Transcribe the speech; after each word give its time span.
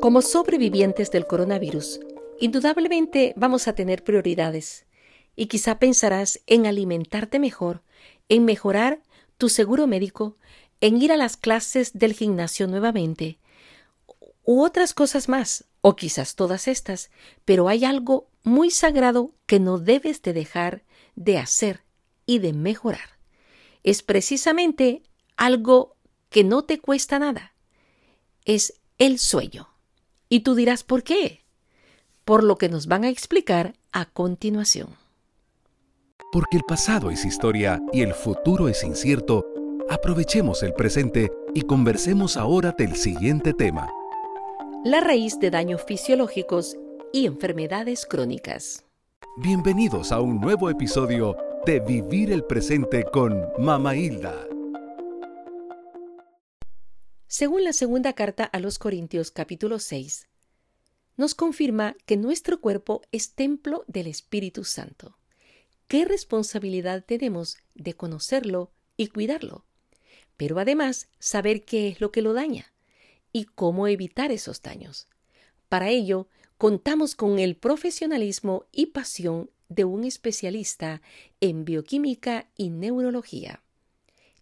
Como 0.00 0.22
sobrevivientes 0.22 1.10
del 1.10 1.26
coronavirus, 1.26 2.00
indudablemente 2.38 3.34
vamos 3.36 3.68
a 3.68 3.74
tener 3.74 4.02
prioridades 4.02 4.86
y 5.36 5.46
quizá 5.46 5.78
pensarás 5.78 6.40
en 6.46 6.64
alimentarte 6.66 7.38
mejor, 7.38 7.82
en 8.30 8.46
mejorar 8.46 9.02
tu 9.36 9.50
seguro 9.50 9.86
médico, 9.86 10.38
en 10.80 11.02
ir 11.02 11.12
a 11.12 11.18
las 11.18 11.36
clases 11.36 11.98
del 11.98 12.14
gimnasio 12.14 12.66
nuevamente, 12.66 13.38
u 14.42 14.62
otras 14.64 14.94
cosas 14.94 15.28
más, 15.28 15.66
o 15.82 15.96
quizás 15.96 16.34
todas 16.34 16.66
estas, 16.66 17.10
pero 17.44 17.68
hay 17.68 17.84
algo 17.84 18.30
muy 18.42 18.70
sagrado 18.70 19.34
que 19.44 19.60
no 19.60 19.78
debes 19.78 20.22
de 20.22 20.32
dejar 20.32 20.82
de 21.14 21.36
hacer 21.36 21.82
y 22.24 22.38
de 22.38 22.54
mejorar. 22.54 23.18
Es 23.82 24.02
precisamente 24.02 25.02
algo 25.36 25.96
que 26.30 26.42
no 26.42 26.64
te 26.64 26.78
cuesta 26.78 27.18
nada. 27.18 27.54
Es 28.46 28.80
el 28.96 29.18
sueño. 29.18 29.69
Y 30.32 30.40
tú 30.40 30.54
dirás, 30.54 30.84
¿por 30.84 31.02
qué? 31.02 31.40
Por 32.24 32.44
lo 32.44 32.56
que 32.56 32.68
nos 32.68 32.86
van 32.86 33.02
a 33.02 33.08
explicar 33.08 33.74
a 33.90 34.04
continuación. 34.04 34.90
Porque 36.30 36.56
el 36.56 36.62
pasado 36.62 37.10
es 37.10 37.24
historia 37.24 37.82
y 37.92 38.02
el 38.02 38.14
futuro 38.14 38.68
es 38.68 38.84
incierto, 38.84 39.44
aprovechemos 39.90 40.62
el 40.62 40.72
presente 40.72 41.32
y 41.52 41.62
conversemos 41.62 42.36
ahora 42.36 42.70
del 42.78 42.94
siguiente 42.94 43.52
tema. 43.52 43.90
La 44.84 45.00
raíz 45.00 45.40
de 45.40 45.50
daños 45.50 45.82
fisiológicos 45.82 46.76
y 47.12 47.26
enfermedades 47.26 48.06
crónicas. 48.06 48.84
Bienvenidos 49.38 50.12
a 50.12 50.20
un 50.20 50.40
nuevo 50.40 50.70
episodio 50.70 51.36
de 51.66 51.80
Vivir 51.80 52.30
el 52.30 52.44
Presente 52.44 53.02
con 53.02 53.48
Mama 53.58 53.96
Hilda. 53.96 54.49
Según 57.32 57.62
la 57.62 57.72
segunda 57.72 58.14
carta 58.14 58.42
a 58.42 58.58
los 58.58 58.80
Corintios 58.80 59.30
capítulo 59.30 59.78
6, 59.78 60.26
nos 61.16 61.36
confirma 61.36 61.96
que 62.04 62.16
nuestro 62.16 62.60
cuerpo 62.60 63.02
es 63.12 63.34
templo 63.36 63.84
del 63.86 64.08
Espíritu 64.08 64.64
Santo. 64.64 65.16
¿Qué 65.86 66.04
responsabilidad 66.04 67.04
tenemos 67.04 67.58
de 67.76 67.94
conocerlo 67.94 68.72
y 68.96 69.06
cuidarlo? 69.06 69.64
Pero 70.36 70.58
además 70.58 71.08
saber 71.20 71.64
qué 71.64 71.86
es 71.86 72.00
lo 72.00 72.10
que 72.10 72.20
lo 72.20 72.32
daña 72.32 72.72
y 73.32 73.44
cómo 73.44 73.86
evitar 73.86 74.32
esos 74.32 74.60
daños. 74.60 75.06
Para 75.68 75.88
ello, 75.88 76.26
contamos 76.58 77.14
con 77.14 77.38
el 77.38 77.54
profesionalismo 77.56 78.66
y 78.72 78.86
pasión 78.86 79.52
de 79.68 79.84
un 79.84 80.02
especialista 80.02 81.00
en 81.40 81.64
bioquímica 81.64 82.50
y 82.56 82.70
neurología. 82.70 83.62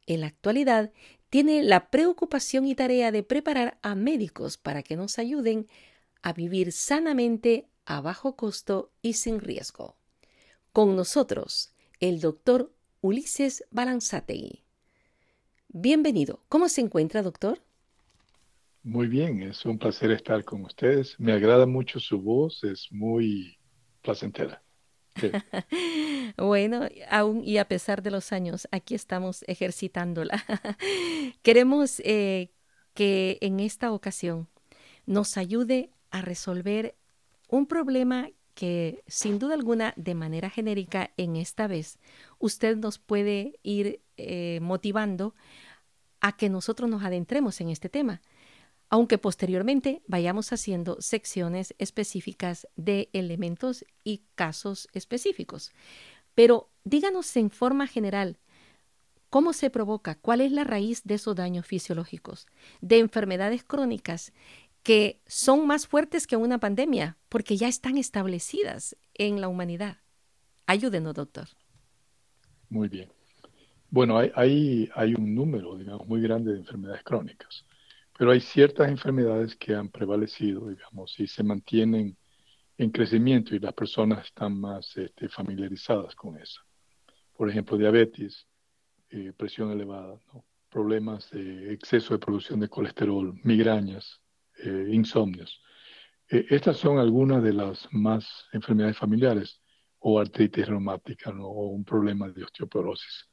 En 0.06 0.22
la 0.22 0.28
actualidad, 0.28 0.91
tiene 1.31 1.62
la 1.62 1.91
preocupación 1.91 2.67
y 2.67 2.75
tarea 2.75 3.12
de 3.12 3.23
preparar 3.23 3.79
a 3.83 3.95
médicos 3.95 4.57
para 4.57 4.83
que 4.83 4.97
nos 4.97 5.19
ayuden 5.19 5.67
a 6.23 6.33
vivir 6.33 6.73
sanamente 6.73 7.69
a 7.84 8.01
bajo 8.01 8.37
costo 8.37 8.91
y 9.03 9.15
sin 9.15 9.41
riesgo. 9.41 9.97
Con 10.73 10.97
nosotros, 10.97 11.75
el 12.01 12.21
doctor 12.21 12.73
Ulises 13.01 13.65
Balanzategui. 13.71 14.65
Bienvenido. 15.69 16.45
¿Cómo 16.49 16.69
se 16.69 16.81
encuentra, 16.81 17.23
doctor? 17.23 17.61
Muy 18.83 19.06
bien, 19.06 19.43
es 19.43 19.65
un 19.67 19.79
placer 19.79 20.11
estar 20.11 20.45
con 20.45 20.65
ustedes. 20.65 21.19
Me 21.19 21.33
agrada 21.33 21.67
mucho 21.67 22.01
su 22.01 22.21
voz, 22.21 22.65
es 22.65 22.89
muy 22.91 23.59
placentera. 24.03 24.62
bueno, 26.36 26.88
aún 27.11 27.42
y 27.44 27.58
a 27.58 27.66
pesar 27.66 28.02
de 28.02 28.11
los 28.11 28.33
años, 28.33 28.69
aquí 28.70 28.94
estamos 28.94 29.44
ejercitándola. 29.47 30.44
Queremos 31.42 32.00
eh, 32.05 32.50
que 32.94 33.38
en 33.41 33.60
esta 33.60 33.93
ocasión 33.93 34.48
nos 35.06 35.37
ayude 35.37 35.91
a 36.10 36.22
resolver 36.22 36.94
un 37.48 37.66
problema 37.66 38.28
que 38.54 39.04
sin 39.06 39.38
duda 39.38 39.54
alguna, 39.54 39.94
de 39.97 40.15
manera 40.15 40.50
genérica, 40.50 41.12
en 41.16 41.37
esta 41.37 41.69
vez, 41.69 41.98
usted 42.38 42.76
nos 42.76 42.98
puede 42.98 43.60
ir 43.62 44.00
eh, 44.16 44.59
motivando 44.60 45.34
a 46.20 46.37
que 46.37 46.48
nosotros 46.48 46.91
nos 46.91 47.04
adentremos 47.04 47.60
en 47.60 47.69
este 47.69 47.88
tema 47.88 48.20
aunque 48.91 49.19
posteriormente 49.19 50.03
vayamos 50.06 50.53
haciendo 50.53 51.00
secciones 51.00 51.75
específicas 51.78 52.66
de 52.76 53.10
elementos 53.12 53.84
y 54.04 54.22
casos 54.34 54.88
específicos. 54.93 55.72
Pero 56.34 56.71
díganos 56.84 57.37
en 57.37 57.50
forma 57.50 57.87
general, 57.87 58.38
¿cómo 59.31 59.53
se 59.53 59.71
provoca? 59.71 60.15
¿Cuál 60.15 60.41
es 60.41 60.53
la 60.53 60.65
raíz 60.65 61.03
de 61.04 61.15
esos 61.15 61.37
daños 61.37 61.66
fisiológicos? 61.66 62.47
De 62.81 62.99
enfermedades 62.99 63.65
crónicas 63.65 64.32
que 64.82 65.20
son 65.26 65.66
más 65.66 65.87
fuertes 65.87 66.26
que 66.26 66.37
una 66.37 66.59
pandemia, 66.59 67.19
porque 67.28 67.56
ya 67.56 67.69
están 67.69 67.99
establecidas 67.99 68.97
en 69.15 69.41
la 69.41 69.49
humanidad. 69.49 69.99
Ayúdenos, 70.66 71.15
doctor. 71.15 71.49
Muy 72.70 72.88
bien. 72.88 73.10
Bueno, 73.91 74.19
hay, 74.19 74.88
hay 74.94 75.15
un 75.15 75.34
número, 75.34 75.76
digamos, 75.76 76.06
muy 76.06 76.20
grande 76.22 76.53
de 76.53 76.59
enfermedades 76.59 77.03
crónicas. 77.03 77.65
Pero 78.19 78.33
hay 78.33 78.41
ciertas 78.41 78.89
enfermedades 78.89 79.55
que 79.55 79.77
han 79.77 79.91
prevalecido, 79.91 80.69
digamos, 80.69 81.15
y 81.21 81.29
se 81.29 81.45
mantienen 81.45 82.19
en 82.77 82.91
crecimiento 82.91 83.55
y 83.55 83.61
las 83.61 83.73
personas 83.75 84.25
están 84.27 84.61
más 84.61 84.97
este, 84.97 85.29
familiarizadas 85.29 86.17
con 86.17 86.37
eso. 86.37 86.61
Por 87.33 87.49
ejemplo, 87.49 87.79
diabetes, 87.79 88.49
eh, 89.11 89.33
presión 89.37 89.71
elevada, 89.71 90.21
problemas 90.69 91.31
de 91.31 91.73
exceso 91.73 92.12
de 92.12 92.19
producción 92.19 92.59
de 92.59 92.69
colesterol, 92.69 93.39
migrañas, 93.45 94.21
eh, 94.65 94.89
insomnios. 94.91 95.62
Eh, 96.29 96.45
estas 96.50 96.77
son 96.77 96.99
algunas 96.99 97.41
de 97.41 97.53
las 97.53 97.87
más 97.93 98.47
enfermedades 98.53 98.99
familiares 98.99 99.62
o 100.00 100.19
artritis 100.19 100.67
reumática 100.67 101.31
o 101.31 101.69
un 101.69 101.85
problema 101.85 102.29
de 102.29 102.43
osteoporosis. 102.43 103.28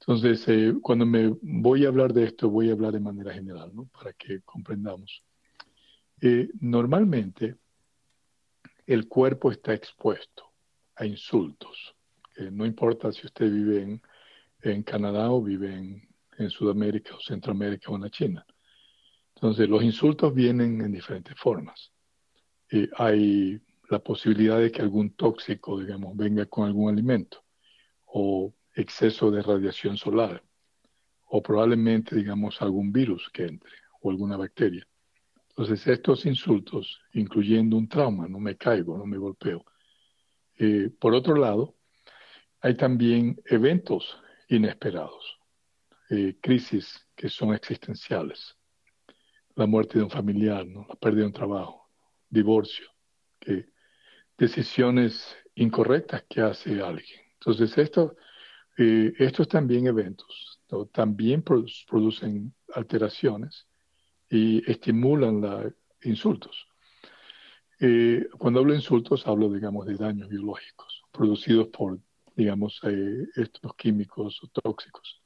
Entonces, 0.00 0.46
eh, 0.48 0.74
cuando 0.80 1.04
me 1.04 1.34
voy 1.42 1.84
a 1.84 1.88
hablar 1.88 2.12
de 2.12 2.24
esto, 2.24 2.48
voy 2.48 2.70
a 2.70 2.72
hablar 2.72 2.92
de 2.92 3.00
manera 3.00 3.32
general, 3.32 3.70
¿no? 3.74 3.86
Para 3.86 4.12
que 4.12 4.40
comprendamos. 4.42 5.22
Eh, 6.20 6.48
normalmente, 6.60 7.56
el 8.86 9.06
cuerpo 9.08 9.50
está 9.50 9.74
expuesto 9.74 10.44
a 10.96 11.04
insultos. 11.04 11.94
no 12.52 12.64
importa 12.64 13.10
si 13.12 13.26
usted 13.26 13.50
vive 13.50 14.00
en, 14.62 14.82
Canadá 14.84 15.30
o 15.30 15.42
vive 15.42 15.74
en, 15.74 16.50
Sudamérica 16.50 17.16
o 17.16 17.20
Centroamérica 17.20 17.90
o 17.90 17.96
en 17.96 18.02
la 18.02 18.10
China. 18.10 18.46
Entonces, 19.34 19.68
los 19.68 19.82
insultos 19.82 20.32
vienen 20.34 20.80
en 20.80 20.92
diferentes 20.92 21.34
formas. 21.36 21.92
Eh, 22.70 22.88
hay 22.96 23.60
la 23.88 23.98
posibilidad 23.98 24.58
de 24.58 24.70
que 24.70 24.82
algún 24.82 25.10
tóxico, 25.10 25.80
digamos, 25.80 26.16
venga 26.16 26.46
con 26.46 26.66
algún 26.66 26.90
alimento 26.90 27.44
o 28.06 28.52
exceso 28.78 29.30
de 29.30 29.42
radiación 29.42 29.96
solar 29.96 30.42
o 31.26 31.42
probablemente, 31.42 32.16
digamos, 32.16 32.62
algún 32.62 32.92
virus 32.92 33.28
que 33.30 33.44
entre 33.44 33.72
o 34.00 34.10
alguna 34.10 34.36
bacteria. 34.36 34.86
Entonces, 35.50 35.86
estos 35.88 36.24
insultos, 36.24 37.00
incluyendo 37.12 37.76
un 37.76 37.88
trauma, 37.88 38.28
no 38.28 38.38
me 38.38 38.56
caigo, 38.56 38.96
no 38.96 39.04
me 39.04 39.18
golpeo. 39.18 39.64
Eh, 40.56 40.90
por 40.98 41.14
otro 41.14 41.34
lado, 41.34 41.74
hay 42.60 42.76
también 42.76 43.40
eventos 43.46 44.18
inesperados, 44.48 45.38
eh, 46.10 46.36
crisis 46.40 47.06
que 47.14 47.28
son 47.28 47.54
existenciales, 47.54 48.56
la 49.56 49.66
muerte 49.66 49.98
de 49.98 50.04
un 50.04 50.10
familiar, 50.10 50.64
la 50.66 50.94
pérdida 50.94 51.22
de 51.22 51.26
un 51.26 51.32
trabajo, 51.32 51.90
divorcio, 52.30 52.86
decisiones 54.36 55.36
incorrectas 55.56 56.22
que 56.28 56.40
hace 56.40 56.80
alguien. 56.80 57.20
Entonces, 57.34 57.76
esto 57.76 58.16
eh, 58.80 59.12
estos 59.18 59.48
también 59.48 59.88
eventos 59.88 60.60
también 60.92 61.42
producen 61.42 62.54
alteraciones 62.74 63.66
y 64.30 64.70
estimulan 64.70 65.40
los 65.40 65.72
insultos. 66.02 66.68
Eh, 67.80 68.28
cuando 68.36 68.60
hablo 68.60 68.72
de 68.72 68.78
insultos, 68.78 69.26
hablo, 69.26 69.50
digamos, 69.50 69.86
de 69.86 69.96
daños 69.96 70.28
biológicos 70.28 71.02
producidos 71.10 71.68
por, 71.68 71.98
digamos, 72.36 72.80
eh, 72.84 73.26
estos 73.36 73.74
químicos 73.74 74.40
tóxicos. 74.52 75.22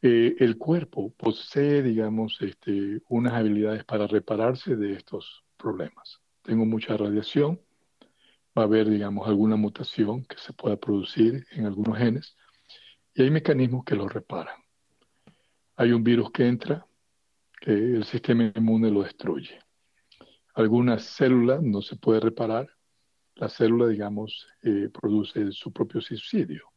el 0.00 0.58
cuerpo 0.58 1.12
posee, 1.16 1.82
digamos, 1.82 2.38
este, 2.40 3.00
unas 3.08 3.32
habilidades 3.32 3.84
para 3.84 4.06
repararse 4.06 4.76
de 4.76 4.92
estos 4.92 5.44
problemas. 5.56 6.20
Tengo 6.42 6.64
mucha 6.66 6.96
radiación, 6.96 7.60
va 8.56 8.62
a 8.62 8.64
haber, 8.66 8.88
digamos, 8.90 9.26
alguna 9.26 9.56
mutación 9.56 10.24
que 10.24 10.36
se 10.38 10.52
pueda 10.52 10.76
producir 10.76 11.46
en 11.52 11.66
algunos 11.66 11.96
genes 11.98 12.36
y 13.18 13.22
hay 13.22 13.30
mecanismos 13.32 13.84
que 13.84 13.96
lo 13.96 14.08
reparan. 14.08 14.62
Hay 15.74 15.90
un 15.90 16.04
virus 16.04 16.30
que 16.30 16.46
entra, 16.46 16.86
que 17.60 17.72
el 17.72 18.04
sistema 18.04 18.52
inmune 18.54 18.92
lo 18.92 19.02
destruye. 19.02 19.58
Algunas 20.54 21.02
células 21.02 21.60
no 21.60 21.82
se 21.82 21.96
puede 21.96 22.20
reparar. 22.20 22.68
La 23.34 23.48
célula, 23.48 23.88
digamos, 23.88 24.46
eh, 24.62 24.88
produce 24.92 25.50
su 25.50 25.72
propio 25.72 26.00
suicidio 26.00 26.72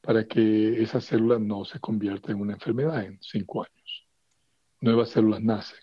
para 0.00 0.26
que 0.26 0.82
esa 0.82 0.98
célula 0.98 1.38
no 1.38 1.66
se 1.66 1.78
convierta 1.78 2.32
en 2.32 2.40
una 2.40 2.54
enfermedad 2.54 3.04
en 3.04 3.18
cinco 3.20 3.62
años. 3.62 4.06
Nuevas 4.80 5.10
células 5.10 5.42
nacen. 5.42 5.78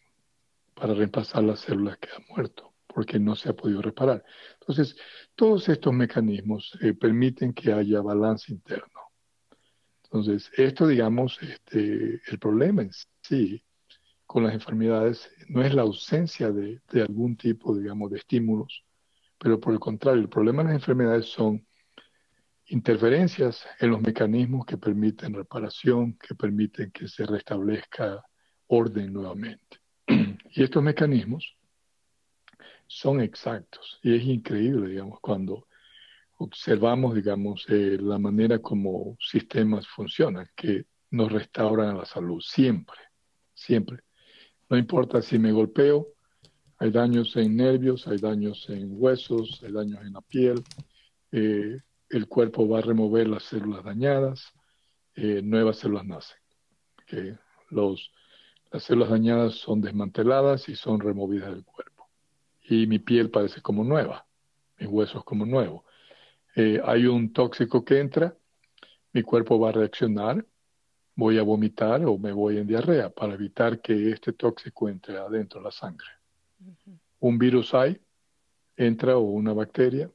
para 0.74 0.96
reemplazar 0.96 1.44
las 1.44 1.60
células 1.60 2.00
que 2.00 2.10
han 2.10 2.26
muerto, 2.30 2.74
porque 2.88 3.20
no 3.20 3.36
se 3.36 3.48
ha 3.48 3.54
podido 3.54 3.80
reparar. 3.80 4.26
Entonces, 4.60 4.98
todos 5.36 5.70
estos 5.70 5.94
mecanismos 5.94 6.76
eh, 6.82 6.96
permiten 6.96 7.54
que 7.54 7.72
haya 7.72 8.02
balance 8.02 8.52
interno. 8.52 8.93
Entonces, 10.14 10.52
esto, 10.56 10.86
digamos, 10.86 11.42
este, 11.42 12.22
el 12.28 12.40
problema 12.40 12.84
en 12.84 12.92
sí 13.24 13.64
con 14.28 14.44
las 14.44 14.54
enfermedades 14.54 15.28
no 15.48 15.64
es 15.64 15.74
la 15.74 15.82
ausencia 15.82 16.52
de, 16.52 16.82
de 16.92 17.02
algún 17.02 17.36
tipo, 17.36 17.76
digamos, 17.76 18.12
de 18.12 18.20
estímulos, 18.20 18.86
pero 19.40 19.60
por 19.60 19.74
el 19.74 19.80
contrario, 19.80 20.22
el 20.22 20.30
problema 20.30 20.62
de 20.62 20.70
las 20.70 20.76
enfermedades 20.76 21.26
son 21.26 21.66
interferencias 22.68 23.66
en 23.80 23.90
los 23.90 24.02
mecanismos 24.02 24.68
que 24.68 24.78
permiten 24.78 25.34
reparación, 25.34 26.16
que 26.20 26.36
permiten 26.36 26.92
que 26.92 27.08
se 27.08 27.26
restablezca 27.26 28.24
orden 28.68 29.12
nuevamente. 29.12 29.80
Y 30.56 30.62
estos 30.62 30.84
mecanismos 30.84 31.58
son 32.86 33.20
exactos 33.20 34.00
y 34.04 34.16
es 34.16 34.24
increíble, 34.24 34.90
digamos, 34.90 35.20
cuando 35.22 35.66
observamos, 36.38 37.16
digamos, 37.16 37.66
eh, 37.70 37.98
la 38.00 38.18
manera 38.18 38.60
como 38.60 39.18
sistemas 39.20 39.88
funcionan, 39.88 40.50
que 40.56 40.86
nos 41.12 41.32
restauran 41.32 41.98
la 41.98 42.06
salud, 42.06 42.42
siempre, 42.42 42.98
siempre. 43.54 44.00
No 44.70 44.78
importa 44.78 45.22
si 45.22 45.38
me 45.38 45.52
golpeo, 45.52 46.08
hay 46.78 46.92
daños 46.92 47.36
en 47.36 47.56
nervios, 47.56 48.08
hay 48.08 48.18
daños 48.18 48.68
en 48.70 48.90
huesos, 48.92 49.62
hay 49.64 49.72
daños 49.72 50.02
en 50.02 50.14
la 50.14 50.22
piel. 50.22 50.64
Eh, 51.32 51.80
el 52.10 52.28
cuerpo 52.28 52.68
va 52.68 52.80
a 52.80 52.82
remover 52.82 53.28
las 53.28 53.44
células 53.44 53.84
dañadas, 53.84 54.54
eh, 55.16 55.42
nuevas 55.44 55.78
células 55.78 56.06
nacen. 56.06 56.38
Los, 57.70 58.12
las 58.72 58.84
células 58.84 59.10
dañadas 59.10 59.54
son 59.56 59.82
desmanteladas 59.82 60.68
y 60.68 60.76
son 60.76 61.00
removidas 61.00 61.54
del 61.54 61.64
cuerpo. 61.64 62.10
Y 62.64 62.88
mi 62.88 63.00
piel 63.00 63.30
parece 63.30 63.62
como 63.62 63.84
nueva, 63.84 64.26
mis 64.80 64.90
huesos 64.90 65.24
como 65.24 65.46
nuevos. 65.46 65.84
Eh, 66.56 66.80
hay 66.84 67.06
un 67.06 67.34
tóxico 67.34 67.84
que 67.84 68.00
entra, 68.00 68.36
mi 69.12 69.24
cuerpo 69.24 69.60
va 69.60 69.70
a 69.70 69.72
reaccionar, 69.74 70.46
voy 71.16 71.38
a 71.38 71.44
vomitar 71.44 72.06
o 72.06 72.18
me 72.18 72.32
voy 72.32 72.58
en 72.58 72.68
diarrea 72.68 73.10
para 73.10 73.34
evitar 73.34 73.82
que 73.82 74.12
este 74.12 74.34
tóxico 74.34 74.90
entre 74.90 75.18
adentro 75.18 75.60
de 75.60 75.66
la 75.66 75.72
sangre. 75.72 76.08
Un 77.20 77.38
virus 77.38 77.74
hay, 77.74 78.00
entra 78.76 79.18
o 79.18 79.22
una 79.22 79.54
bacteria, 79.54 80.10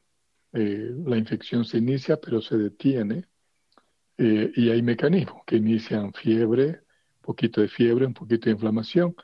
eh, 0.52 0.92
la 1.04 1.16
infección 1.16 1.64
se 1.64 1.78
inicia 1.78 2.18
pero 2.18 2.40
se 2.40 2.56
detiene 2.56 3.26
eh, 4.16 4.50
y 4.56 4.70
hay 4.70 4.82
mecanismos 4.82 5.42
que 5.46 5.56
inician 5.56 6.12
fiebre, 6.12 6.66
un 6.66 7.22
poquito 7.22 7.60
de 7.60 7.68
fiebre, 7.68 8.06
un 8.06 8.14
poquito 8.14 8.46
de 8.46 8.52
inflamación 8.52 9.14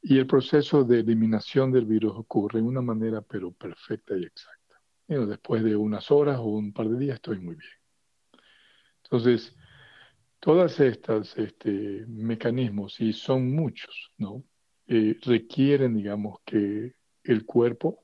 y 0.00 0.18
el 0.18 0.26
proceso 0.26 0.82
de 0.82 1.00
eliminación 1.00 1.70
del 1.70 1.86
virus 1.86 2.14
ocurre 2.16 2.60
de 2.60 2.66
una 2.66 2.82
manera 2.82 3.20
pero 3.20 3.52
perfecta 3.52 4.16
y 4.16 4.24
exacta. 4.24 4.61
Después 5.06 5.62
de 5.62 5.76
unas 5.76 6.10
horas 6.10 6.38
o 6.38 6.44
un 6.44 6.72
par 6.72 6.88
de 6.88 6.98
días 6.98 7.16
estoy 7.16 7.38
muy 7.38 7.56
bien. 7.56 7.72
Entonces, 9.04 9.54
Todas 10.42 10.80
estas 10.80 11.38
este, 11.38 12.04
mecanismos, 12.08 13.00
y 13.00 13.12
son 13.12 13.54
muchos, 13.54 14.10
¿no? 14.18 14.42
Eh, 14.88 15.16
requieren, 15.22 15.94
digamos, 15.96 16.40
que 16.44 16.96
el 17.22 17.46
cuerpo 17.46 18.02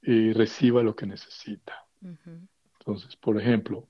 eh, 0.00 0.32
reciba 0.32 0.84
lo 0.84 0.94
que 0.94 1.06
necesita. 1.06 1.84
Entonces, 2.78 3.16
por 3.16 3.40
ejemplo, 3.40 3.88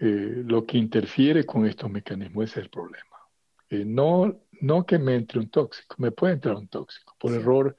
eh, 0.00 0.42
lo 0.46 0.64
que 0.64 0.78
interfiere 0.78 1.44
con 1.44 1.66
estos 1.66 1.90
mecanismos 1.90 2.44
es 2.52 2.56
el 2.56 2.70
problema. 2.70 3.18
no, 3.68 4.40
no 4.62 4.86
que 4.86 4.98
me 4.98 5.14
entre 5.14 5.40
un 5.40 5.50
tóxico, 5.50 5.94
me 5.98 6.10
puede 6.10 6.32
entrar 6.32 6.56
un 6.56 6.68
tóxico. 6.68 7.14
Por 7.20 7.34
error, 7.34 7.76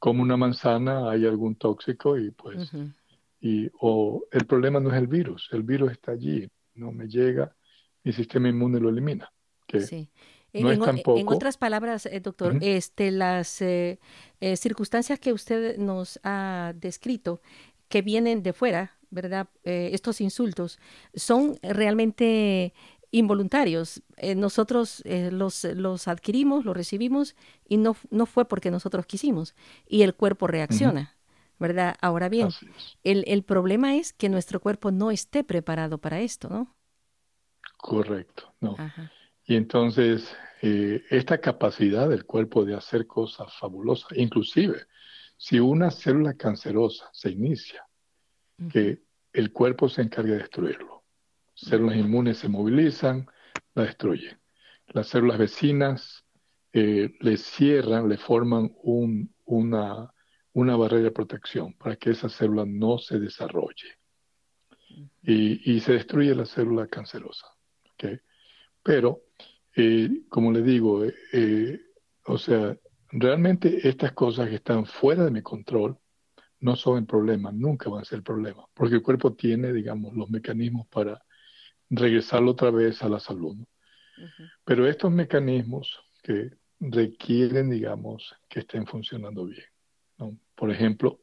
como 0.00 0.20
una 0.20 0.36
manzana, 0.36 1.08
hay 1.08 1.26
algún 1.26 1.54
tóxico 1.54 2.18
y 2.18 2.32
pues, 2.32 2.72
y, 3.40 3.70
o 3.80 4.24
el 4.32 4.46
problema 4.46 4.80
no 4.80 4.90
es 4.90 4.96
el 4.96 5.06
virus, 5.06 5.48
el 5.52 5.62
virus 5.62 5.92
está 5.92 6.12
allí, 6.12 6.48
no 6.74 6.92
me 6.92 7.08
llega 7.08 7.54
mi 8.08 8.12
sistema 8.12 8.48
inmune 8.48 8.80
lo 8.80 8.88
elimina. 8.88 9.30
Que 9.66 9.80
sí. 9.80 10.10
No 10.54 10.70
en, 10.70 10.80
es 10.80 10.86
tampoco... 10.86 11.18
en, 11.18 11.28
otras 11.28 11.58
palabras, 11.58 12.06
eh, 12.06 12.20
doctor, 12.20 12.56
este, 12.62 13.10
las 13.10 13.60
eh, 13.60 13.98
eh, 14.40 14.56
circunstancias 14.56 15.20
que 15.20 15.34
usted 15.34 15.76
nos 15.76 16.18
ha 16.22 16.72
descrito, 16.74 17.42
que 17.88 18.00
vienen 18.00 18.42
de 18.42 18.54
fuera, 18.54 18.96
¿verdad? 19.10 19.48
estos 19.64 20.20
insultos, 20.20 20.78
son 21.14 21.58
realmente 21.62 22.72
involuntarios. 23.10 24.02
nosotros 24.36 25.02
los, 25.06 25.64
los 25.64 26.08
adquirimos, 26.08 26.66
los 26.66 26.76
recibimos 26.76 27.34
y 27.66 27.78
no, 27.78 27.96
no 28.10 28.26
fue 28.26 28.46
porque 28.46 28.70
nosotros 28.70 29.06
quisimos. 29.06 29.54
Y 29.86 30.02
el 30.02 30.14
cuerpo 30.14 30.46
reacciona. 30.46 31.17
¿Verdad? 31.58 31.96
Ahora 32.00 32.28
bien, 32.28 32.48
el, 33.02 33.24
el 33.26 33.42
problema 33.42 33.96
es 33.96 34.12
que 34.12 34.28
nuestro 34.28 34.60
cuerpo 34.60 34.92
no 34.92 35.10
esté 35.10 35.42
preparado 35.42 35.98
para 35.98 36.20
esto, 36.20 36.48
¿no? 36.48 36.76
Correcto, 37.76 38.54
no. 38.60 38.76
Y 39.44 39.56
entonces, 39.56 40.36
eh, 40.62 41.02
esta 41.10 41.38
capacidad 41.38 42.08
del 42.08 42.24
cuerpo 42.26 42.64
de 42.64 42.74
hacer 42.74 43.06
cosas 43.06 43.52
fabulosas, 43.58 44.10
inclusive 44.16 44.86
si 45.36 45.60
una 45.60 45.90
célula 45.90 46.34
cancerosa 46.34 47.08
se 47.12 47.30
inicia, 47.30 47.84
que 48.72 49.02
el 49.32 49.52
cuerpo 49.52 49.88
se 49.88 50.02
encarga 50.02 50.32
de 50.32 50.38
destruirlo. 50.38 51.04
Células 51.54 51.96
inmunes 51.96 52.38
se 52.38 52.48
movilizan, 52.48 53.28
la 53.74 53.84
destruyen. 53.84 54.40
Las 54.88 55.06
células 55.06 55.38
vecinas 55.38 56.24
eh, 56.72 57.14
le 57.20 57.36
cierran, 57.36 58.08
le 58.08 58.18
forman 58.18 58.72
un, 58.82 59.32
una, 59.44 60.12
una 60.58 60.76
barrera 60.76 61.04
de 61.04 61.10
protección 61.12 61.74
para 61.74 61.94
que 61.96 62.10
esa 62.10 62.28
célula 62.28 62.64
no 62.66 62.98
se 62.98 63.18
desarrolle. 63.18 63.96
y, 65.22 65.72
y 65.72 65.80
se 65.80 65.92
destruye 65.92 66.34
la 66.34 66.46
célula 66.46 66.88
cancerosa. 66.88 67.46
Pero, 68.82 69.20
eh, 69.76 70.08
como 70.28 70.50
le 70.50 70.62
digo, 70.62 71.04
eh, 71.04 71.14
eh, 71.32 71.80
o 72.26 72.38
sea, 72.38 72.76
realmente 73.10 73.86
estas 73.88 74.12
cosas 74.12 74.48
que 74.48 74.56
están 74.56 74.86
fuera 74.86 75.24
de 75.24 75.30
mi 75.30 75.42
control 75.42 75.96
no 76.60 76.74
son 76.74 76.98
el 76.98 77.06
problema, 77.06 77.52
nunca 77.52 77.88
van 77.90 78.02
a 78.02 78.04
ser 78.04 78.18
el 78.18 78.22
problema, 78.24 78.64
porque 78.74 78.96
el 78.96 79.02
cuerpo 79.02 79.34
tiene, 79.34 79.72
digamos, 79.72 80.14
los 80.14 80.28
mecanismos 80.30 80.88
para 80.88 81.22
regresarlo 81.90 82.52
otra 82.52 82.70
vez 82.70 83.02
a 83.02 83.08
la 83.08 83.20
salud. 83.20 83.56
Pero 84.64 84.88
estos 84.88 85.12
mecanismos 85.12 86.00
que 86.22 86.50
requieren, 86.80 87.70
digamos, 87.70 88.34
que 88.48 88.60
estén 88.60 88.86
funcionando 88.86 89.44
bien. 89.44 89.64
Por 90.58 90.72
ejemplo, 90.72 91.20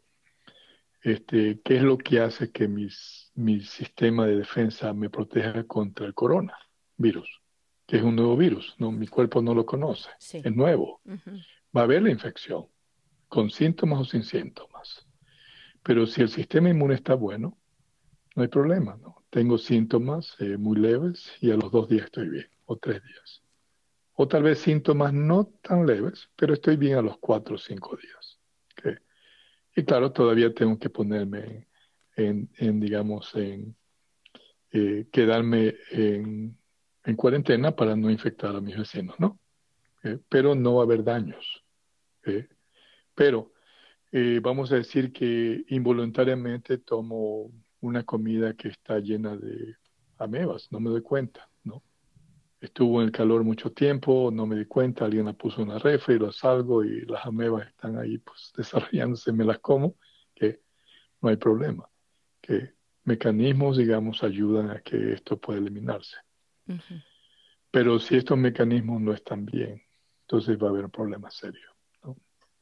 este, 1.01 1.59
¿qué 1.61 1.75
es 1.75 1.83
lo 1.83 1.97
que 1.97 2.21
hace 2.21 2.51
que 2.51 2.69
mis, 2.69 3.31
mi 3.35 3.59
sistema 3.59 4.25
de 4.25 4.37
defensa 4.37 4.93
me 4.93 5.09
proteja 5.09 5.65
contra 5.65 6.05
el 6.05 6.13
corona? 6.13 6.57
virus, 6.97 7.41
que 7.85 7.97
es 7.97 8.03
un 8.03 8.15
nuevo 8.15 8.37
virus, 8.37 8.75
no, 8.77 8.91
mi 8.91 9.07
cuerpo 9.07 9.41
no 9.41 9.53
lo 9.53 9.65
conoce, 9.65 10.09
es 10.19 10.55
nuevo. 10.55 11.01
Va 11.75 11.81
a 11.81 11.83
haber 11.83 12.03
la 12.03 12.11
infección, 12.11 12.67
con 13.27 13.49
síntomas 13.49 13.99
o 13.99 14.05
sin 14.05 14.23
síntomas. 14.23 15.05
Pero 15.83 16.05
si 16.07 16.21
el 16.21 16.29
sistema 16.29 16.69
inmune 16.69 16.95
está 16.95 17.15
bueno, 17.15 17.57
no 18.35 18.41
hay 18.41 18.47
problema, 18.47 18.97
¿no? 18.97 19.25
Tengo 19.29 19.57
síntomas 19.57 20.35
eh, 20.39 20.57
muy 20.57 20.77
leves 20.77 21.33
y 21.41 21.51
a 21.51 21.57
los 21.57 21.71
dos 21.71 21.89
días 21.89 22.05
estoy 22.05 22.29
bien, 22.29 22.49
o 22.65 22.77
tres 22.77 23.03
días. 23.03 23.43
O 24.13 24.27
tal 24.27 24.43
vez 24.43 24.59
síntomas 24.59 25.13
no 25.13 25.45
tan 25.61 25.85
leves, 25.85 26.29
pero 26.37 26.53
estoy 26.53 26.77
bien 26.77 26.97
a 26.97 27.01
los 27.01 27.17
cuatro 27.17 27.55
o 27.55 27.57
cinco 27.57 27.97
días. 27.97 28.24
Y 29.75 29.83
claro, 29.83 30.11
todavía 30.11 30.53
tengo 30.53 30.79
que 30.79 30.89
ponerme 30.89 31.67
en, 32.15 32.49
digamos, 32.79 33.35
en 33.35 33.75
eh, 34.71 35.07
quedarme 35.11 35.75
en 35.91 36.57
en 37.07 37.15
cuarentena 37.15 37.75
para 37.75 37.95
no 37.95 38.09
infectar 38.09 38.55
a 38.55 38.61
mis 38.61 38.75
vecinos, 38.75 39.19
¿no? 39.19 39.39
Eh, 40.03 40.17
pero 40.27 40.55
no 40.55 40.75
va 40.75 40.81
a 40.81 40.85
haber 40.85 41.03
daños. 41.03 41.63
Eh, 42.23 42.47
pero 43.13 43.51
vamos 44.41 44.71
a 44.71 44.75
decir 44.75 45.11
que 45.11 45.65
involuntariamente 45.67 46.77
tomo 46.77 47.51
una 47.81 48.03
comida 48.03 48.53
que 48.53 48.69
está 48.69 48.99
llena 48.99 49.35
de 49.35 49.75
amebas, 50.17 50.71
no 50.71 50.79
me 50.79 50.89
doy 50.89 51.01
cuenta. 51.01 51.49
Estuvo 52.65 52.99
en 52.99 53.05
el 53.05 53.11
calor 53.11 53.43
mucho 53.43 53.71
tiempo, 53.71 54.31
no 54.33 54.47
me 54.47 54.55
di 54.55 54.65
cuenta, 54.65 55.05
alguien 55.05 55.25
la 55.25 55.33
puso 55.33 55.61
en 55.61 55.69
la 55.69 55.77
refri, 55.77 56.17
lo 56.17 56.31
salgo 56.31 56.83
y 56.83 57.01
las 57.01 57.23
amebas 57.23 57.67
están 57.67 57.99
ahí 57.99 58.17
pues 58.17 58.51
desarrollándose, 58.57 59.31
me 59.31 59.45
las 59.45 59.59
como, 59.59 59.97
que 60.33 60.61
no 61.21 61.29
hay 61.29 61.35
problema, 61.35 61.87
que 62.41 62.73
mecanismos, 63.03 63.77
digamos, 63.77 64.23
ayudan 64.23 64.71
a 64.71 64.81
que 64.81 65.13
esto 65.13 65.39
pueda 65.39 65.59
eliminarse. 65.59 66.17
Pero 67.69 67.99
si 67.99 68.17
estos 68.17 68.37
mecanismos 68.37 68.99
no 68.99 69.13
están 69.13 69.45
bien, 69.45 69.83
entonces 70.21 70.57
va 70.57 70.65
a 70.65 70.69
haber 70.71 70.85
un 70.85 70.91
problema 70.91 71.29
serio. 71.29 71.69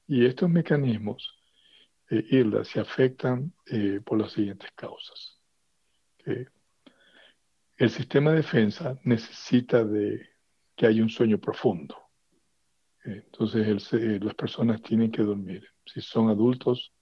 Y 0.05 0.25
estos 0.25 0.49
mecanismos, 0.49 1.33
eh, 2.09 2.25
Hilda, 2.29 2.65
se 2.65 2.81
afectan 2.81 3.53
eh, 3.67 4.01
por 4.03 4.19
las 4.19 4.33
siguientes 4.33 4.69
causas. 4.75 5.39
El 7.77 7.89
sistema 7.89 8.31
de 8.31 8.37
defensa 8.37 8.99
necesita 9.03 9.83
de 9.83 10.29
que 10.75 10.87
haya 10.87 11.01
un 11.01 11.09
sueño 11.09 11.37
profundo. 11.37 11.97
Entonces 13.03 13.91
las 14.21 14.35
personas 14.35 14.81
tienen 14.81 15.11
que 15.11 15.23
dormir. 15.23 15.67
Si 15.85 16.01
son 16.01 16.29
adultos, 16.29 16.93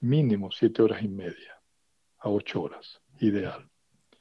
mínimo 0.00 0.50
siete 0.50 0.82
horas 0.82 1.02
y 1.02 1.08
media 1.08 1.60
a 2.18 2.30
ocho 2.30 2.62
horas, 2.62 3.00
ideal. 3.20 3.68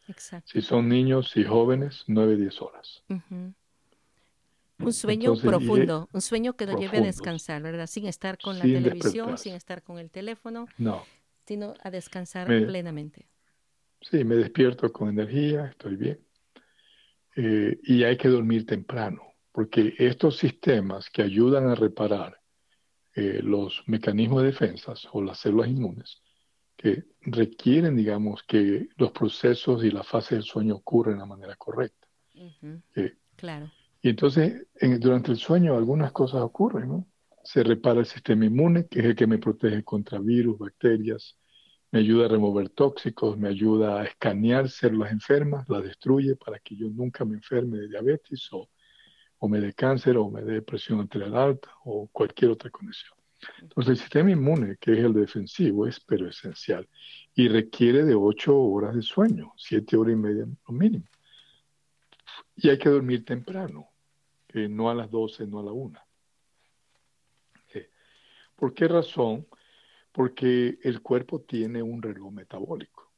Exacto. 0.07 0.51
Si 0.51 0.61
son 0.61 0.89
niños 0.89 1.35
y 1.37 1.43
jóvenes, 1.43 2.03
nueve, 2.07 2.35
diez 2.35 2.61
horas. 2.61 3.03
Un 3.07 4.93
sueño 4.93 5.35
profundo, 5.37 6.09
un 6.11 6.21
sueño 6.21 6.53
que 6.53 6.65
nos 6.65 6.79
lleve 6.79 6.97
a 6.97 7.01
descansar, 7.01 7.61
¿verdad? 7.61 7.87
Sin 7.87 8.05
estar 8.07 8.37
con 8.37 8.59
la 8.59 8.63
televisión, 8.63 9.37
sin 9.37 9.53
estar 9.53 9.81
con 9.83 9.97
el 9.97 10.11
teléfono, 10.11 10.67
no. 10.77 11.03
sino 11.45 11.73
a 11.81 11.89
descansar 11.89 12.47
plenamente. 12.47 13.27
Sí, 14.09 14.23
me 14.23 14.35
despierto 14.35 14.91
con 14.93 15.09
energía, 15.09 15.65
estoy 15.65 15.95
bien. 15.95 16.19
Eh, 17.35 17.79
y 17.83 18.03
hay 18.03 18.17
que 18.17 18.27
dormir 18.27 18.65
temprano, 18.65 19.21
porque 19.51 19.95
estos 19.97 20.37
sistemas 20.37 21.09
que 21.09 21.23
ayudan 21.23 21.67
a 21.67 21.75
reparar 21.75 22.39
eh, 23.15 23.39
los 23.41 23.81
mecanismos 23.87 24.43
de 24.43 24.49
defensa 24.49 24.93
o 25.11 25.23
las 25.23 25.39
células 25.39 25.69
inmunes, 25.69 26.21
que 26.77 27.05
requieren, 27.21 27.95
digamos, 27.95 28.43
que 28.43 28.89
los 28.97 29.11
procesos 29.11 29.83
y 29.83 29.89
la 29.89 30.03
fase 30.03 30.35
del 30.35 30.43
sueño 30.43 30.75
ocurran 30.75 31.15
de 31.15 31.19
la 31.21 31.25
manera 31.25 31.55
correcta. 31.55 32.07
claro. 33.37 33.71
Y 34.03 34.09
entonces, 34.09 34.67
durante 34.99 35.31
el 35.31 35.37
sueño 35.37 35.75
algunas 35.75 36.11
cosas 36.11 36.41
ocurren, 36.41 36.89
¿no? 36.89 37.07
Se 37.43 37.63
repara 37.63 38.01
el 38.01 38.05
sistema 38.05 38.45
inmune, 38.45 38.85
que 38.85 38.99
es 38.99 39.05
el 39.05 39.15
que 39.15 39.25
me 39.25 39.39
protege 39.39 39.83
contra 39.83 40.19
virus, 40.19 40.59
bacterias, 40.59 41.39
me 41.95 42.01
ayuda 42.01 42.25
a 42.25 42.27
remover 42.27 42.67
tóxicos, 42.71 43.37
me 43.37 43.47
ayuda 43.47 44.01
a 44.01 44.03
escanear 44.03 44.67
células 44.67 45.13
enfermas, 45.13 45.69
las 45.69 45.81
destruye 45.81 46.35
para 46.35 46.59
que 46.59 46.75
yo 46.75 46.89
nunca 46.89 47.23
me 47.23 47.35
enferme 47.35 47.77
de 47.77 47.87
diabetes 47.87 48.49
o, 48.51 48.67
o 49.39 49.47
me 49.47 49.61
dé 49.61 49.71
cáncer 49.71 50.17
o 50.17 50.29
me 50.29 50.41
dé 50.41 50.61
presión 50.61 50.99
arterial 50.99 51.37
alta 51.37 51.69
o 51.85 52.09
cualquier 52.11 52.51
otra 52.51 52.69
condición. 52.69 53.17
Entonces 53.61 53.91
el 53.91 53.97
sistema 53.97 54.29
inmune, 54.29 54.75
que 54.75 54.91
es 54.91 54.99
el 55.05 55.13
defensivo, 55.13 55.87
es 55.87 56.01
pero 56.01 56.27
esencial 56.27 56.85
y 57.33 57.47
requiere 57.47 58.03
de 58.03 58.13
ocho 58.13 58.59
horas 58.59 58.93
de 58.93 59.01
sueño, 59.01 59.53
siete 59.55 59.95
horas 59.95 60.15
y 60.15 60.17
media 60.17 60.45
lo 60.67 60.73
mínimo. 60.73 61.05
Y 62.57 62.71
hay 62.71 62.77
que 62.77 62.89
dormir 62.89 63.23
temprano 63.23 63.87
no 64.53 64.89
a 64.89 64.93
las 64.93 65.09
12, 65.09 65.47
no 65.47 65.59
a 65.59 65.63
la 65.63 65.71
1. 65.71 65.97
¿Por 68.57 68.73
qué 68.73 68.89
razón? 68.89 69.47
Porque 70.15 70.79
el 70.81 71.01
cuerpo 71.01 71.41
tiene 71.41 71.83
un 71.83 72.01
reloj 72.01 72.31
metabólico. 72.31 73.11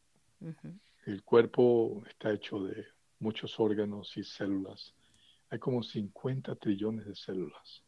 El 1.06 1.22
cuerpo 1.22 2.02
está 2.10 2.34
hecho 2.34 2.64
de 2.64 2.88
muchos 3.20 3.60
órganos 3.60 4.18
y 4.18 4.24
células. 4.24 4.96
Hay 5.52 5.60
como 5.60 5.84
50 5.84 6.56
trillones 6.56 7.06
de 7.06 7.14
células. 7.16 7.84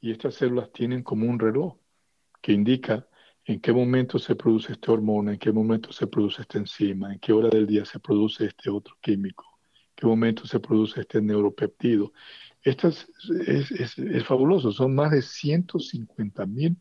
Y 0.00 0.12
estas 0.12 0.36
células 0.36 0.70
tienen 0.70 1.02
como 1.02 1.26
un 1.26 1.36
reloj 1.36 1.76
que 2.40 2.52
indica 2.52 3.08
en 3.44 3.58
qué 3.58 3.72
momento 3.72 4.20
se 4.20 4.36
produce 4.36 4.74
esta 4.74 4.92
hormona, 4.92 5.32
en 5.32 5.38
qué 5.40 5.50
momento 5.50 5.92
se 5.92 6.06
produce 6.06 6.42
esta 6.42 6.58
enzima, 6.58 7.12
en 7.12 7.18
qué 7.18 7.32
hora 7.32 7.48
del 7.48 7.66
día 7.66 7.84
se 7.84 7.98
produce 7.98 8.44
este 8.44 8.70
otro 8.70 8.96
químico, 9.00 9.58
en 9.72 9.94
qué 9.96 10.06
momento 10.06 10.46
se 10.46 10.60
produce 10.60 11.00
este 11.00 11.20
neuropeptido. 11.20 12.12
Esto 12.62 12.86
es, 12.86 13.08
es, 13.98 14.24
fabuloso, 14.24 14.70
son 14.70 14.94
más 14.94 15.10
de 15.10 15.22
150 15.22 16.46
mil 16.46 16.76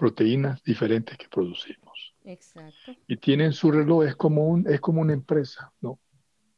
proteínas 0.00 0.62
diferentes 0.62 1.18
que 1.18 1.28
producimos. 1.28 2.14
Exacto. 2.24 2.96
Y 3.06 3.18
tienen 3.18 3.52
su 3.52 3.70
reloj, 3.70 4.04
es 4.04 4.16
como, 4.16 4.48
un, 4.48 4.66
es 4.66 4.80
como 4.80 5.02
una 5.02 5.12
empresa, 5.12 5.74
¿no? 5.82 6.00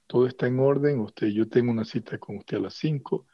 Todo 0.06 0.28
está 0.28 0.46
en 0.46 0.60
orden, 0.60 1.00
usted, 1.00 1.26
yo 1.26 1.48
tengo 1.48 1.72
una 1.72 1.84
cita 1.84 2.18
con 2.18 2.36
usted 2.36 2.58
a 2.58 2.60
las 2.60 2.74
5, 2.74 3.26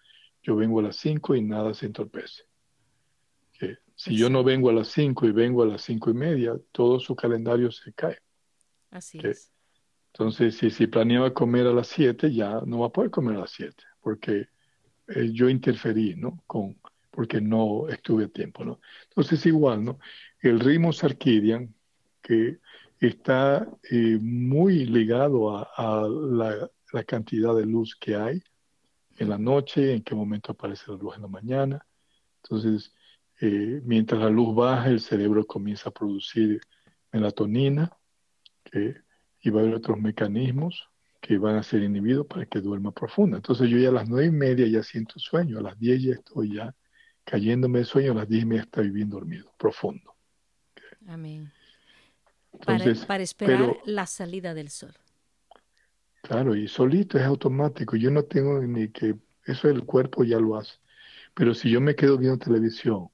yo 0.42 0.56
vengo 0.56 0.80
a 0.80 0.84
las 0.84 0.96
5 0.96 1.34
y 1.34 1.42
nada 1.42 1.74
se 1.74 1.84
entorpece. 1.84 2.44
si 3.96 4.16
yo 4.16 4.30
no 4.30 4.42
vengo 4.42 4.70
a 4.70 4.72
las 4.72 4.88
5 4.88 5.26
y 5.26 5.32
vengo 5.32 5.62
a 5.62 5.66
las 5.66 5.82
5 5.82 6.08
y 6.08 6.14
media, 6.14 6.56
todo 6.72 6.98
su 7.00 7.14
calendario 7.14 7.70
se 7.70 7.92
cae. 7.92 8.16
Así 8.90 9.18
es. 9.22 9.52
Entonces, 10.14 10.56
si, 10.56 10.70
si 10.70 10.86
planeaba 10.86 11.34
comer 11.34 11.66
a 11.66 11.74
las 11.74 11.88
7, 11.88 12.32
ya 12.32 12.62
no 12.64 12.78
va 12.78 12.86
a 12.86 12.92
poder 12.92 13.10
comer 13.10 13.36
a 13.36 13.40
las 13.40 13.50
7, 13.50 13.74
porque 14.00 14.48
eh, 15.08 15.30
yo 15.32 15.50
interferí, 15.50 16.14
¿no? 16.16 16.42
Con, 16.46 16.78
porque 17.18 17.40
no 17.40 17.88
estuve 17.88 18.26
a 18.26 18.28
tiempo, 18.28 18.64
¿no? 18.64 18.80
Entonces 19.08 19.44
igual, 19.44 19.84
¿no? 19.84 19.98
El 20.38 20.60
ritmo 20.60 20.92
circadian, 20.92 21.74
que 22.22 22.60
está 23.00 23.68
eh, 23.90 24.18
muy 24.20 24.86
ligado 24.86 25.50
a, 25.50 26.06
la, 26.06 26.70
cantidad 27.04 27.56
de 27.56 27.66
luz 27.66 27.96
que 27.96 28.14
hay 28.14 28.40
en 29.16 29.30
la 29.30 29.36
noche, 29.36 29.94
en 29.94 30.02
qué 30.04 30.14
momento 30.14 30.52
aparece 30.52 30.92
la 30.92 30.96
luz 30.96 31.16
en 31.16 31.22
la 31.22 31.26
mañana. 31.26 31.84
Entonces, 32.44 32.94
eh, 33.40 33.82
mientras 33.84 34.20
la 34.20 34.30
luz 34.30 34.54
baja, 34.54 34.88
el 34.88 35.00
cerebro 35.00 35.44
comienza 35.44 35.88
a 35.88 35.92
producir 35.92 36.60
melatonina, 37.10 37.90
y 38.72 39.50
va 39.50 39.58
a 39.58 39.62
haber 39.64 39.74
otros 39.74 39.98
mecanismos 39.98 40.88
que 41.20 41.36
van 41.36 41.56
a 41.56 41.64
ser 41.64 41.82
inhibidos 41.82 42.28
para 42.28 42.46
que 42.46 42.60
duerma 42.60 42.92
profunda. 42.92 43.38
Entonces 43.38 43.68
yo 43.68 43.76
ya 43.76 43.88
a 43.88 43.92
las 43.92 44.08
nueve 44.08 44.28
y 44.28 44.30
media 44.30 44.68
ya 44.68 44.84
siento 44.84 45.18
sueño, 45.18 45.58
a 45.58 45.62
las 45.62 45.80
diez 45.80 46.00
ya 46.00 46.12
estoy 46.12 46.54
ya 46.54 46.76
cayéndome 47.28 47.80
de 47.80 47.84
sueño, 47.84 48.12
a 48.12 48.14
las 48.14 48.28
diez 48.28 48.42
y 48.42 48.46
media 48.46 48.62
estoy 48.62 48.90
bien 48.90 49.10
dormido, 49.10 49.52
profundo. 49.58 50.14
Amén. 51.06 51.52
para, 52.64 53.22
esperar 53.22 53.76
la 53.84 54.06
salida 54.06 54.54
del 54.54 54.70
sol. 54.70 54.94
Claro, 56.22 56.56
y 56.56 56.66
solito 56.68 57.18
es 57.18 57.24
automático. 57.24 57.96
Yo 57.96 58.10
no 58.10 58.24
tengo 58.24 58.60
ni 58.60 58.88
que, 58.88 59.14
eso 59.44 59.68
el 59.68 59.84
cuerpo 59.84 60.24
ya 60.24 60.38
lo 60.38 60.56
hace. 60.56 60.78
Pero 61.34 61.54
si 61.54 61.70
yo 61.70 61.80
me 61.82 61.94
quedo 61.94 62.16
viendo 62.16 62.38
televisión, 62.38 63.10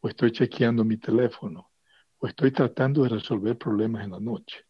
o 0.00 0.08
estoy 0.08 0.32
chequeando 0.32 0.82
mi 0.82 0.96
teléfono, 0.96 1.70
o 2.18 2.26
estoy 2.26 2.50
tratando 2.50 3.02
de 3.02 3.10
resolver 3.10 3.58
problemas 3.58 4.04
en 4.04 4.12
la 4.12 4.20
noche, 4.20 4.64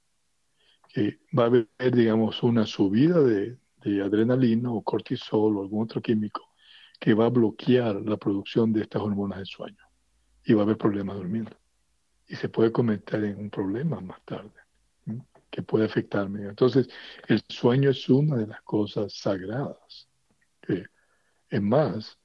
que 0.88 1.20
va 1.36 1.44
a 1.44 1.46
haber, 1.46 1.68
digamos, 1.94 2.42
una 2.42 2.66
subida 2.66 3.20
de, 3.20 3.56
adrenalina 4.04 4.70
o 4.70 4.82
cortisol 4.82 5.56
o 5.56 5.62
algún 5.62 5.84
otro 5.84 6.02
químico 6.02 6.47
que 6.98 7.14
va 7.14 7.26
a 7.26 7.30
bloquear 7.30 7.96
la 7.96 8.16
producción 8.16 8.72
de 8.72 8.82
estas 8.82 9.02
hormonas 9.02 9.38
del 9.38 9.46
sueño 9.46 9.84
y 10.44 10.54
va 10.54 10.62
a 10.62 10.64
haber 10.64 10.78
problemas 10.78 11.16
durmiendo. 11.16 11.56
Y 12.26 12.36
se 12.36 12.48
puede 12.48 12.72
cometer 12.72 13.24
en 13.24 13.38
un 13.38 13.50
problema 13.50 14.00
más 14.00 14.20
tarde 14.24 14.50
que 15.50 15.62
puede 15.62 15.86
afectarme. 15.86 16.42
Entonces, 16.46 16.88
el 17.26 17.42
sueño 17.48 17.90
es 17.90 18.08
una 18.08 18.36
de 18.36 18.46
las 18.46 18.60
cosas 18.62 19.14
sagradas. 19.14 20.08
es 21.48 21.62
más, 21.62 22.18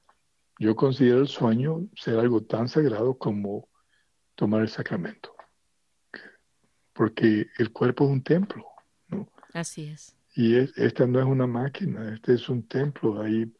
yo 0.59 0.75
considero 0.75 1.19
el 1.19 1.27
sueño 1.27 1.87
ser 1.95 2.19
algo 2.19 2.41
tan 2.43 2.67
sagrado 2.67 3.17
como 3.17 3.69
tomar 4.35 4.61
el 4.61 4.69
sacramento 4.69 5.33
porque 6.93 7.47
el 7.57 7.71
cuerpo 7.71 8.05
es 8.05 8.11
un 8.11 8.23
templo. 8.23 8.65
¿no? 9.09 9.27
Así 9.53 9.85
es. 9.85 10.15
Y 10.35 10.55
esta 10.55 11.05
no 11.05 11.19
es 11.19 11.25
una 11.25 11.45
máquina, 11.45 12.13
este 12.13 12.35
es 12.35 12.49
un 12.49 12.67
templo, 12.67 13.21
hay 13.21 13.51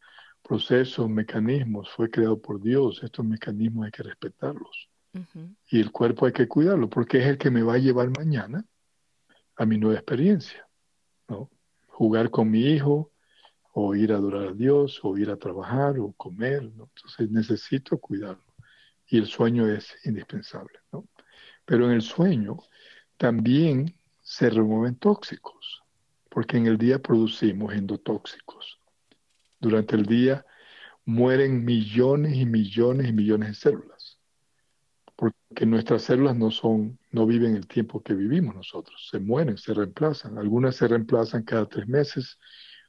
procesos, 0.54 1.10
mecanismos, 1.10 1.90
fue 1.90 2.12
creado 2.12 2.40
por 2.40 2.62
Dios, 2.62 3.02
estos 3.02 3.26
mecanismos 3.26 3.86
hay 3.86 3.92
que 3.92 4.04
respetarlos. 4.04 4.88
Y 5.68 5.80
el 5.80 5.92
cuerpo 5.92 6.28
hay 6.28 6.32
que 6.32 6.48
cuidarlo, 6.48 6.88
porque 6.92 7.18
es 7.18 7.26
el 7.26 7.40
que 7.40 7.50
me 7.50 7.64
va 7.64 7.74
a 7.74 7.80
llevar 7.80 8.16
mañana 8.16 8.64
a 9.56 9.66
mi 9.66 9.80
nueva 9.80 9.96
experiencia. 9.96 10.68
¿no? 11.28 11.50
Jugar 11.88 12.30
con 12.30 12.52
mi 12.52 12.68
hijo, 12.68 13.12
o 13.72 13.96
ir 13.96 14.14
a 14.14 14.18
adorar 14.18 14.50
a 14.50 14.54
Dios, 14.54 15.00
o 15.02 15.18
ir 15.18 15.32
a 15.32 15.38
trabajar, 15.38 15.98
o 15.98 16.14
comer. 16.14 16.62
¿no? 16.76 16.92
Entonces 16.96 17.32
necesito 17.32 17.98
cuidarlo. 17.98 18.54
Y 19.08 19.18
el 19.18 19.26
sueño 19.26 19.68
es 19.68 19.96
indispensable. 20.06 20.78
¿no? 20.92 21.08
Pero 21.66 21.88
en 21.88 21.94
el 21.94 22.04
sueño 22.04 22.60
también 23.18 23.96
se 24.22 24.52
remueven 24.52 24.98
tóxicos, 24.98 25.82
porque 26.30 26.58
en 26.58 26.68
el 26.68 26.78
día 26.78 27.00
producimos 27.00 27.74
endotóxicos. 27.74 28.83
Durante 29.64 29.96
el 29.96 30.06
día 30.06 30.46
mueren 31.06 31.64
millones 31.64 32.36
y 32.36 32.46
millones 32.46 33.08
y 33.08 33.14
millones 33.14 33.48
de 33.48 33.56
células, 33.56 34.20
porque 35.16 35.66
nuestras 35.66 36.02
células 36.02 36.36
no 36.36 36.52
son, 36.52 37.00
no 37.12 37.26
viven 37.26 37.56
el 37.56 37.66
tiempo 37.66 38.04
que 38.04 38.14
vivimos 38.14 38.56
nosotros, 38.56 39.08
se 39.10 39.20
mueren, 39.20 39.58
se 39.58 39.74
reemplazan. 39.74 40.38
Algunas 40.38 40.76
se 40.76 40.90
reemplazan 40.90 41.44
cada 41.44 41.66
tres 41.66 41.88
meses, 41.88 42.38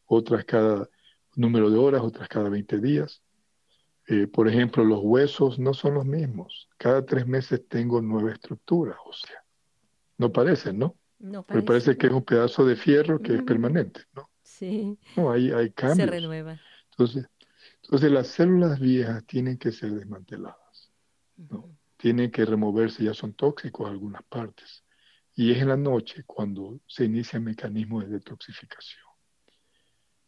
otras 0.07 0.45
cada 0.47 0.88
número 1.37 1.71
de 1.71 1.78
horas, 1.78 2.02
otras 2.02 2.28
cada 2.28 2.49
20 2.49 2.81
días. 2.81 3.23
Eh, 4.09 4.26
por 4.26 4.49
ejemplo, 4.49 4.83
los 4.83 4.99
huesos 5.00 5.61
no 5.61 5.75
son 5.75 5.95
los 5.95 6.04
mismos. 6.04 6.69
Cada 6.76 7.07
tres 7.07 7.25
meses 7.25 7.69
tengo 7.69 8.02
nueva 8.02 8.33
estructura 8.33 8.97
ósea. 9.07 9.45
No 10.19 10.33
parece, 10.33 10.73
¿no? 10.73 10.97
No 11.21 11.45
parece. 11.45 11.62
Me 11.62 11.66
parece 11.66 11.97
que 11.97 12.09
es 12.09 12.12
un 12.12 12.25
pedazo 12.25 12.66
de 12.66 12.75
fierro 12.75 13.23
que 13.23 13.37
es 13.37 13.43
permanente, 13.45 14.00
¿no? 14.12 14.28
Sí. 14.59 14.97
No, 15.17 15.33
hay, 15.33 15.51
hay 15.51 15.71
cambios. 15.71 15.97
Se 15.97 16.07
renueva. 16.07 16.61
Entonces, 16.91 17.27
entonces 17.83 18.13
las 18.13 18.29
células 18.29 18.79
viejas 18.79 19.25
tienen 19.27 19.59
que 19.59 19.73
ser 19.73 19.93
desmanteladas, 19.93 20.93
¿no? 21.37 21.77
Tienen 21.97 22.31
que 22.31 22.45
removerse, 22.45 23.03
ya 23.03 23.15
son 23.15 23.35
tóxicos 23.35 23.91
algunas 23.91 24.23
partes. 24.25 24.85
Y 25.35 25.51
es 25.51 25.59
en 25.59 25.69
la 25.69 25.77
noche 25.77 26.23
cuando 26.25 26.81
se 26.87 27.05
inicia 27.05 27.39
el 27.39 27.43
mecanismo 27.43 28.01
de 28.01 28.07
detoxificación. 28.07 29.03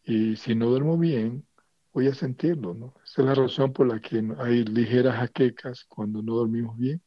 Y 0.02 0.34
si 0.34 0.56
no 0.56 0.70
duermo 0.70 0.98
bien, 0.98 1.46
voy 1.92 2.08
a 2.08 2.14
sentirlo, 2.14 2.74
¿no? 2.74 2.94
Esa 3.04 3.22
es 3.22 3.28
la 3.28 3.34
razón 3.34 3.72
por 3.72 3.86
la 3.86 4.00
que 4.00 4.24
hay 4.38 4.64
ligeras 4.64 5.18
jaquecas 5.18 5.84
cuando 5.84 6.20
no 6.20 6.34
dormimos 6.34 6.76
bien. 6.76 7.00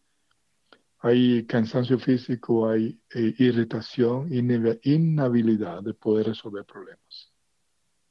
Hay 1.01 1.45
cansancio 1.45 1.97
físico, 1.97 2.69
hay 2.69 2.99
eh, 3.13 3.33
irritación, 3.37 4.27
inhabilidad 4.31 5.81
de 5.81 5.93
poder 5.93 6.27
resolver 6.27 6.65
problemas, 6.65 7.31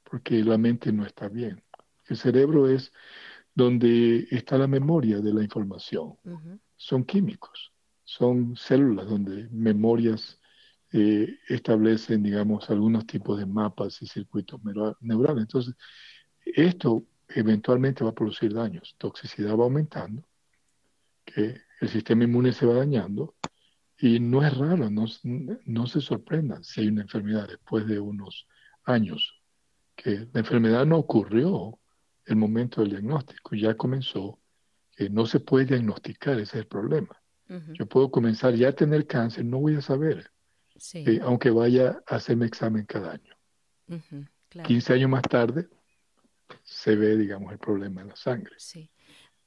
porque 0.05 0.43
la 0.43 0.57
mente 0.57 0.91
no 0.91 1.05
está 1.05 1.29
bien. 1.29 1.63
El 2.07 2.17
cerebro 2.17 2.69
es 2.69 2.91
donde 3.55 4.27
está 4.31 4.57
la 4.57 4.67
memoria 4.67 5.21
de 5.21 5.35
la 5.35 5.43
información. 5.43 6.15
Son 6.77 7.05
químicos, 7.05 7.73
son 8.05 8.57
células 8.57 9.07
donde 9.07 9.49
memorias 9.51 10.41
eh, 10.93 11.39
establecen, 11.49 12.23
digamos, 12.23 12.71
algunos 12.71 13.07
tipos 13.07 13.39
de 13.39 13.45
mapas 13.45 14.01
y 14.01 14.07
circuitos 14.07 14.59
neurales. 15.01 15.43
Entonces, 15.43 15.75
esto 16.47 17.05
eventualmente 17.29 18.03
va 18.03 18.11
a 18.11 18.15
producir 18.15 18.55
daños. 18.55 18.95
Toxicidad 18.97 19.57
va 19.59 19.65
aumentando, 19.65 20.23
que 21.27 21.61
el 21.81 21.89
sistema 21.89 22.25
inmune 22.25 22.53
se 22.53 22.67
va 22.67 22.75
dañando 22.75 23.35
y 23.99 24.21
no 24.21 24.45
es 24.45 24.57
raro, 24.57 24.91
no, 24.91 25.07
no 25.65 25.87
se 25.87 26.01
sorprendan 26.01 26.63
si 26.63 26.81
hay 26.81 26.89
una 26.89 27.03
enfermedad 27.03 27.49
después 27.49 27.87
de 27.87 27.99
unos 27.99 28.47
años, 28.85 29.41
que 29.97 30.29
la 30.33 30.41
enfermedad 30.41 30.87
no 30.87 30.99
ocurrió 30.99 31.79
el 32.25 32.37
momento 32.37 32.81
del 32.81 32.91
diagnóstico, 32.91 33.57
ya 33.57 33.75
comenzó, 33.75 34.39
que 34.95 35.11
no 35.11 35.27
se 35.27 35.41
puede 35.41 35.67
diagnosticar, 35.67 36.35
ese 36.35 36.43
es 36.43 36.55
el 36.63 36.67
problema. 36.67 37.21
Yo 37.73 37.87
puedo 37.87 38.11
comenzar 38.11 38.55
ya 38.55 38.69
a 38.69 38.73
tener 38.73 39.07
cáncer, 39.07 39.45
no 39.45 39.59
voy 39.59 39.75
a 39.75 39.81
saber, 39.81 40.31
eh, 40.93 41.19
aunque 41.23 41.49
vaya 41.49 41.99
a 42.07 42.17
hacerme 42.17 42.45
examen 42.45 42.85
cada 42.85 43.13
año. 43.13 43.35
15 44.65 44.93
años 44.93 45.11
más 45.11 45.23
tarde 45.23 45.67
se 46.63 46.95
ve, 46.95 47.17
digamos, 47.17 47.53
el 47.53 47.59
problema 47.59 48.03
en 48.03 48.09
la 48.09 48.17
sangre. 48.17 48.55
Sí. 48.59 48.91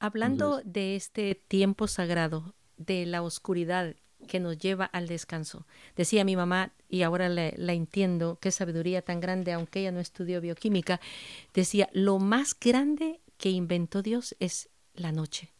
Hablando 0.02 0.62
de 0.64 0.96
este 0.96 1.36
tiempo 1.36 1.86
sagrado, 1.86 2.56
de 2.76 3.06
la 3.06 3.22
oscuridad 3.22 3.94
que 4.26 4.40
nos 4.40 4.58
lleva 4.58 4.84
al 4.84 5.06
descanso. 5.06 5.64
Decía 5.94 6.24
mi 6.24 6.34
mamá, 6.34 6.72
y 6.88 7.02
ahora 7.02 7.28
la 7.28 7.72
entiendo, 7.72 8.36
qué 8.40 8.50
sabiduría 8.50 9.02
tan 9.02 9.20
grande, 9.20 9.52
aunque 9.52 9.78
ella 9.78 9.92
no 9.92 10.00
estudió 10.00 10.40
bioquímica, 10.40 11.00
decía, 11.54 11.88
lo 11.92 12.18
más 12.18 12.58
grande 12.58 13.20
que 13.36 13.50
inventó 13.50 14.02
Dios 14.02 14.34
es 14.40 14.70
la 14.92 15.12
noche, 15.12 15.52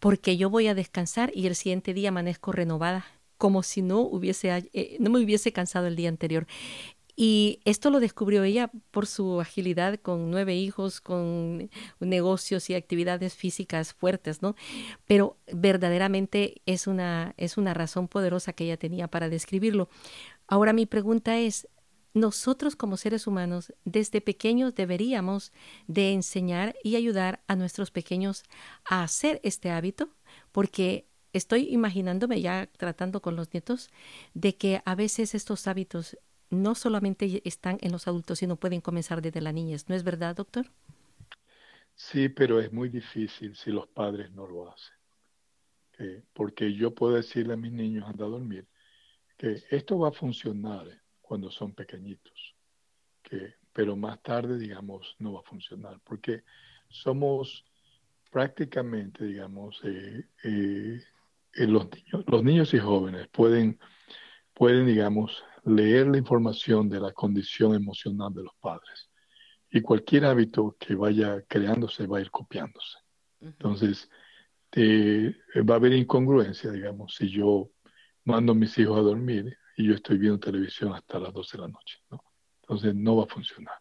porque 0.00 0.36
yo 0.36 0.50
voy 0.50 0.66
a 0.66 0.74
descansar 0.74 1.30
y 1.32 1.46
el 1.46 1.54
siguiente 1.54 1.94
día 1.94 2.08
amanezco 2.08 2.50
renovada, 2.50 3.06
como 3.38 3.62
si 3.62 3.82
no 3.82 4.00
hubiese, 4.00 4.68
eh, 4.72 4.96
no 4.98 5.10
me 5.10 5.20
hubiese 5.20 5.52
cansado 5.52 5.86
el 5.86 5.94
día 5.94 6.08
anterior. 6.08 6.48
Y 7.22 7.60
esto 7.66 7.90
lo 7.90 8.00
descubrió 8.00 8.44
ella 8.44 8.70
por 8.90 9.06
su 9.06 9.42
agilidad 9.42 10.00
con 10.00 10.30
nueve 10.30 10.56
hijos, 10.56 11.02
con 11.02 11.68
negocios 11.98 12.70
y 12.70 12.74
actividades 12.74 13.34
físicas 13.34 13.92
fuertes, 13.92 14.40
¿no? 14.40 14.56
Pero 15.04 15.36
verdaderamente 15.52 16.62
es 16.64 16.86
una, 16.86 17.34
es 17.36 17.58
una 17.58 17.74
razón 17.74 18.08
poderosa 18.08 18.54
que 18.54 18.64
ella 18.64 18.78
tenía 18.78 19.06
para 19.06 19.28
describirlo. 19.28 19.90
Ahora 20.46 20.72
mi 20.72 20.86
pregunta 20.86 21.38
es, 21.38 21.68
nosotros 22.14 22.74
como 22.74 22.96
seres 22.96 23.26
humanos 23.26 23.74
desde 23.84 24.22
pequeños 24.22 24.74
deberíamos 24.74 25.52
de 25.88 26.14
enseñar 26.14 26.74
y 26.82 26.96
ayudar 26.96 27.42
a 27.48 27.54
nuestros 27.54 27.90
pequeños 27.90 28.44
a 28.86 29.02
hacer 29.02 29.42
este 29.44 29.68
hábito, 29.68 30.08
porque 30.52 31.06
estoy 31.34 31.68
imaginándome 31.68 32.40
ya 32.40 32.70
tratando 32.78 33.20
con 33.20 33.36
los 33.36 33.52
nietos 33.52 33.90
de 34.32 34.56
que 34.56 34.80
a 34.86 34.94
veces 34.94 35.34
estos 35.34 35.66
hábitos 35.66 36.16
no 36.50 36.74
solamente 36.74 37.40
están 37.44 37.78
en 37.80 37.92
los 37.92 38.06
adultos, 38.08 38.38
sino 38.40 38.56
pueden 38.56 38.80
comenzar 38.80 39.22
desde 39.22 39.40
la 39.40 39.52
niñez. 39.52 39.88
¿No 39.88 39.94
es 39.94 40.04
verdad, 40.04 40.36
doctor? 40.36 40.66
Sí, 41.94 42.28
pero 42.28 42.60
es 42.60 42.72
muy 42.72 42.88
difícil 42.88 43.54
si 43.56 43.70
los 43.70 43.86
padres 43.88 44.30
no 44.32 44.46
lo 44.46 44.70
hacen. 44.70 44.96
porque 46.32 46.72
yo 46.72 46.94
puedo 46.94 47.14
decirle 47.14 47.52
a 47.52 47.58
mis 47.58 47.72
niños, 47.72 48.08
anda 48.08 48.24
a 48.24 48.28
dormir, 48.28 48.66
que 49.36 49.62
esto 49.70 49.98
va 49.98 50.08
a 50.08 50.12
funcionar 50.12 50.86
cuando 51.20 51.50
son 51.50 51.74
pequeñitos, 51.74 52.54
que, 53.22 53.54
pero 53.72 53.96
más 53.96 54.22
tarde, 54.22 54.58
digamos, 54.58 55.14
no 55.18 55.34
va 55.34 55.40
a 55.40 55.50
funcionar, 55.50 56.00
porque 56.02 56.42
somos 56.88 57.66
prácticamente, 58.30 59.24
digamos, 59.24 59.80
eh, 59.84 60.26
eh, 60.44 61.00
los, 61.66 61.90
niños, 61.90 62.24
los 62.26 62.42
niños 62.42 62.74
y 62.74 62.78
jóvenes 62.78 63.28
pueden, 63.28 63.78
pueden, 64.54 64.86
digamos, 64.86 65.44
leer 65.64 66.06
la 66.08 66.18
información 66.18 66.88
de 66.88 67.00
la 67.00 67.12
condición 67.12 67.74
emocional 67.74 68.32
de 68.32 68.44
los 68.44 68.54
padres. 68.60 69.10
Y 69.70 69.80
cualquier 69.80 70.24
hábito 70.24 70.76
que 70.78 70.94
vaya 70.94 71.42
creándose 71.42 72.06
va 72.06 72.18
a 72.18 72.20
ir 72.20 72.30
copiándose. 72.30 72.98
Entonces, 73.40 74.10
va 74.76 75.74
a 75.74 75.76
haber 75.76 75.92
incongruencia, 75.92 76.70
digamos, 76.70 77.14
si 77.14 77.28
yo 77.30 77.70
mando 78.24 78.52
a 78.52 78.54
mis 78.56 78.76
hijos 78.78 78.98
a 78.98 79.02
dormir 79.02 79.56
y 79.76 79.86
yo 79.86 79.94
estoy 79.94 80.18
viendo 80.18 80.40
televisión 80.40 80.92
hasta 80.92 81.18
las 81.18 81.32
12 81.32 81.56
de 81.56 81.62
la 81.62 81.68
noche. 81.68 81.98
¿no? 82.10 82.24
Entonces, 82.62 82.94
no 82.94 83.16
va 83.16 83.24
a 83.24 83.28
funcionar. 83.28 83.76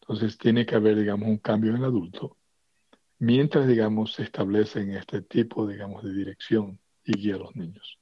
Entonces, 0.00 0.36
tiene 0.38 0.66
que 0.66 0.74
haber, 0.74 0.98
digamos, 0.98 1.28
un 1.28 1.38
cambio 1.38 1.70
en 1.70 1.78
el 1.78 1.84
adulto 1.84 2.36
mientras, 3.20 3.68
digamos, 3.68 4.14
se 4.14 4.24
establecen 4.24 4.90
este 4.92 5.22
tipo, 5.22 5.66
digamos, 5.66 6.02
de 6.02 6.12
dirección 6.12 6.80
y 7.04 7.12
guía 7.12 7.36
a 7.36 7.38
los 7.38 7.54
niños. 7.54 7.99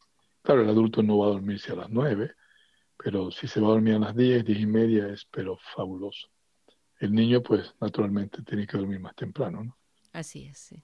Claro, 0.48 0.62
el 0.62 0.70
adulto 0.70 1.02
no 1.02 1.18
va 1.18 1.26
a 1.26 1.30
dormirse 1.32 1.72
a 1.72 1.74
las 1.74 1.90
9, 1.90 2.34
pero 2.96 3.30
si 3.30 3.46
se 3.46 3.60
va 3.60 3.66
a 3.66 3.70
dormir 3.72 3.96
a 3.96 3.98
las 3.98 4.16
10, 4.16 4.46
10 4.46 4.60
y 4.60 4.66
media 4.66 5.06
es 5.08 5.26
pero 5.26 5.58
fabuloso. 5.58 6.26
El 6.98 7.12
niño 7.12 7.42
pues 7.42 7.74
naturalmente 7.82 8.40
tiene 8.44 8.66
que 8.66 8.78
dormir 8.78 8.98
más 8.98 9.14
temprano, 9.14 9.62
¿no? 9.62 9.76
Así 10.10 10.46
es, 10.46 10.56
sí. 10.56 10.82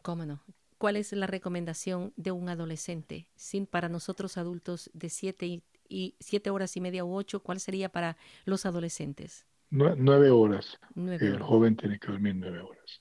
¿Cómo 0.00 0.24
no? 0.24 0.42
¿Cuál 0.78 0.96
es 0.96 1.12
la 1.12 1.26
recomendación 1.26 2.14
de 2.16 2.30
un 2.30 2.48
adolescente? 2.48 3.26
Sin 3.36 3.66
para 3.66 3.90
nosotros 3.90 4.38
adultos 4.38 4.90
de 4.94 5.10
7 5.10 5.62
y, 5.86 6.14
siete 6.20 6.48
horas 6.48 6.74
y 6.78 6.80
media 6.80 7.04
u 7.04 7.14
8, 7.14 7.42
¿cuál 7.42 7.60
sería 7.60 7.90
para 7.90 8.16
los 8.46 8.64
adolescentes? 8.64 9.46
Nueve, 9.68 10.30
horas. 10.30 10.80
el 10.96 11.42
joven 11.42 11.76
tiene 11.76 11.98
que 11.98 12.06
dormir 12.06 12.34
nueve 12.36 12.60
horas. 12.60 12.98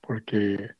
Porque, 0.00 0.76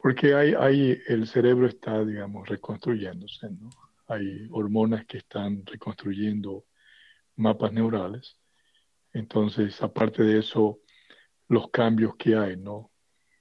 porque 0.00 0.34
hay, 0.34 1.00
el 1.08 1.26
cerebro 1.26 1.66
está, 1.66 2.04
digamos, 2.04 2.48
reconstruyéndose, 2.48 3.50
¿no? 3.50 3.70
hay 4.08 4.48
hormonas 4.50 5.04
que 5.06 5.18
están 5.18 5.64
reconstruyendo 5.66 6.64
mapas 7.36 7.72
neurales. 7.72 8.36
Entonces, 9.12 9.80
aparte 9.82 10.22
de 10.22 10.38
eso, 10.38 10.80
los 11.48 11.70
cambios 11.70 12.16
que 12.16 12.34
hay, 12.34 12.56
¿no? 12.56 12.90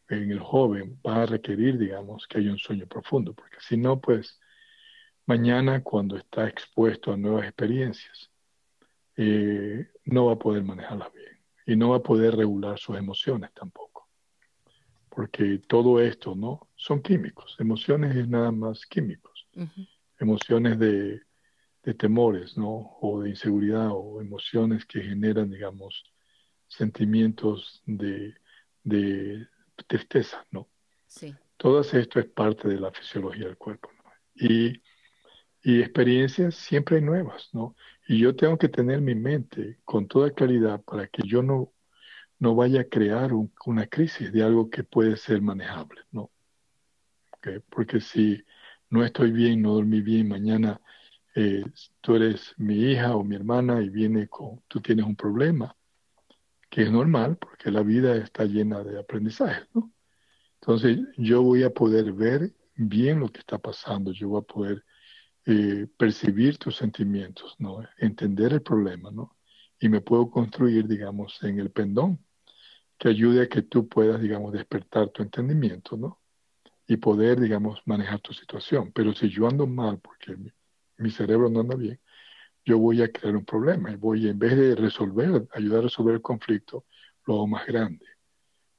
En 0.09 0.31
el 0.31 0.39
joven 0.39 0.99
va 1.05 1.23
a 1.23 1.25
requerir, 1.25 1.77
digamos, 1.77 2.27
que 2.27 2.39
haya 2.39 2.51
un 2.51 2.57
sueño 2.57 2.87
profundo, 2.87 3.33
porque 3.33 3.57
si 3.59 3.77
no, 3.77 3.99
pues 3.99 4.39
mañana 5.25 5.83
cuando 5.83 6.17
está 6.17 6.47
expuesto 6.47 7.13
a 7.13 7.17
nuevas 7.17 7.45
experiencias, 7.45 8.31
eh, 9.15 9.87
no 10.05 10.25
va 10.25 10.33
a 10.33 10.39
poder 10.39 10.63
manejarlas 10.63 11.13
bien 11.13 11.39
y 11.65 11.75
no 11.75 11.89
va 11.89 11.97
a 11.97 12.03
poder 12.03 12.35
regular 12.35 12.79
sus 12.79 12.97
emociones 12.97 13.51
tampoco. 13.53 13.88
Porque 15.19 15.59
todo 15.67 15.99
esto, 15.99 16.33
¿no? 16.33 16.69
Son 16.77 17.01
químicos. 17.01 17.57
Emociones 17.59 18.15
es 18.15 18.29
nada 18.29 18.53
más 18.53 18.85
químicos 18.85 19.49
emociones 20.19 20.77
de, 20.77 21.21
temores, 21.97 22.55
¿no? 22.55 22.97
O 23.01 23.21
de 23.21 23.31
inseguridad 23.31 23.89
o 23.91 24.21
emociones 24.21 24.85
que 24.85 25.01
generan, 25.01 25.49
digamos, 25.49 26.03
sentimientos 26.67 27.81
de, 27.87 28.35
tristeza, 29.87 30.45
¿no? 30.51 30.69
Sí. 31.07 31.33
Todo 31.57 31.81
esto 31.81 32.19
es 32.19 32.27
parte 32.27 32.67
de 32.67 32.79
la 32.79 32.91
fisiología 32.91 33.47
del 33.47 33.57
cuerpo, 33.57 33.89
¿no? 33.97 34.11
Y, 34.35 34.81
experiencias 35.63 36.55
siempre 36.55 37.01
nuevas, 37.01 37.49
¿no? 37.53 37.75
Y 38.07 38.19
yo 38.19 38.35
tengo 38.35 38.57
que 38.57 38.69
tener 38.69 39.01
mi 39.01 39.15
mente 39.15 39.79
con 39.83 40.07
toda 40.07 40.31
claridad 40.31 40.81
para 40.83 41.07
que 41.07 41.23
yo 41.27 41.41
no, 41.41 41.73
no 42.39 42.55
vaya 42.55 42.81
a 42.81 42.89
crear 42.89 43.31
una 43.65 43.87
crisis 43.87 44.31
de 44.31 44.43
algo 44.43 44.69
que 44.69 44.83
puede 44.83 45.17
ser 45.17 45.41
manejable, 45.41 46.01
¿no? 46.11 46.31
Porque 47.69 48.01
si 48.01 48.43
no 48.89 49.03
estoy 49.03 49.31
bien, 49.31 49.61
no 49.61 49.73
dormí 49.73 50.01
bien, 50.01 50.27
mañana 50.29 50.81
eh, 51.35 51.63
tú 52.01 52.15
eres 52.15 52.53
mi 52.57 52.75
hija 52.75 53.15
o 53.15 53.23
mi 53.23 53.35
hermana 53.35 53.81
y 53.81 53.89
viene 53.89 54.27
con, 54.27 54.61
tú 54.67 54.81
tienes 54.81 55.05
un 55.05 55.15
problema, 55.15 55.75
que 56.69 56.83
es 56.83 56.91
normal 56.91 57.37
porque 57.37 57.71
la 57.71 57.83
vida 57.83 58.15
está 58.15 58.45
llena 58.45 58.83
de 58.83 58.99
aprendizaje, 58.99 59.65
¿no? 59.73 59.91
Entonces 60.61 60.99
yo 61.17 61.41
voy 61.41 61.63
a 61.63 61.69
poder 61.69 62.13
ver 62.13 62.53
bien 62.75 63.19
lo 63.19 63.29
que 63.29 63.39
está 63.39 63.57
pasando, 63.57 64.11
yo 64.11 64.29
voy 64.29 64.41
a 64.41 64.53
poder 64.53 64.85
eh, 65.45 65.87
percibir 65.97 66.57
tus 66.57 66.77
sentimientos, 66.77 67.55
¿no? 67.59 67.81
Entender 67.97 68.53
el 68.53 68.61
problema, 68.61 69.11
¿no? 69.11 69.35
Y 69.79 69.89
me 69.89 70.01
puedo 70.01 70.29
construir, 70.29 70.87
digamos, 70.87 71.41
en 71.43 71.59
el 71.59 71.71
pendón 71.71 72.19
que 72.99 73.09
ayude 73.09 73.43
a 73.43 73.49
que 73.49 73.63
tú 73.63 73.87
puedas, 73.87 74.21
digamos, 74.21 74.53
despertar 74.53 75.09
tu 75.09 75.23
entendimiento, 75.23 75.97
¿no? 75.97 76.19
y 76.89 76.97
poder, 76.97 77.39
digamos, 77.39 77.79
manejar 77.85 78.19
tu 78.19 78.33
situación. 78.33 78.91
Pero 78.91 79.13
si 79.13 79.29
yo 79.29 79.47
ando 79.47 79.67
mal 79.67 79.99
porque 79.99 80.35
mi, 80.97 81.11
cerebro 81.11 81.47
no 81.47 81.59
anda 81.59 81.75
bien, 81.75 81.99
yo 82.65 82.79
voy 82.79 83.03
a 83.03 83.11
crear 83.11 83.35
un 83.35 83.45
problema 83.45 83.91
y 83.91 83.95
voy, 83.95 84.27
en 84.27 84.39
vez 84.39 84.57
de 84.57 84.75
resolver, 84.75 85.47
ayudar 85.53 85.79
a 85.79 85.83
resolver 85.83 86.15
el 86.15 86.21
conflicto, 86.23 86.85
lo 87.25 87.35
hago 87.35 87.47
más 87.47 87.67
grande. 87.67 88.05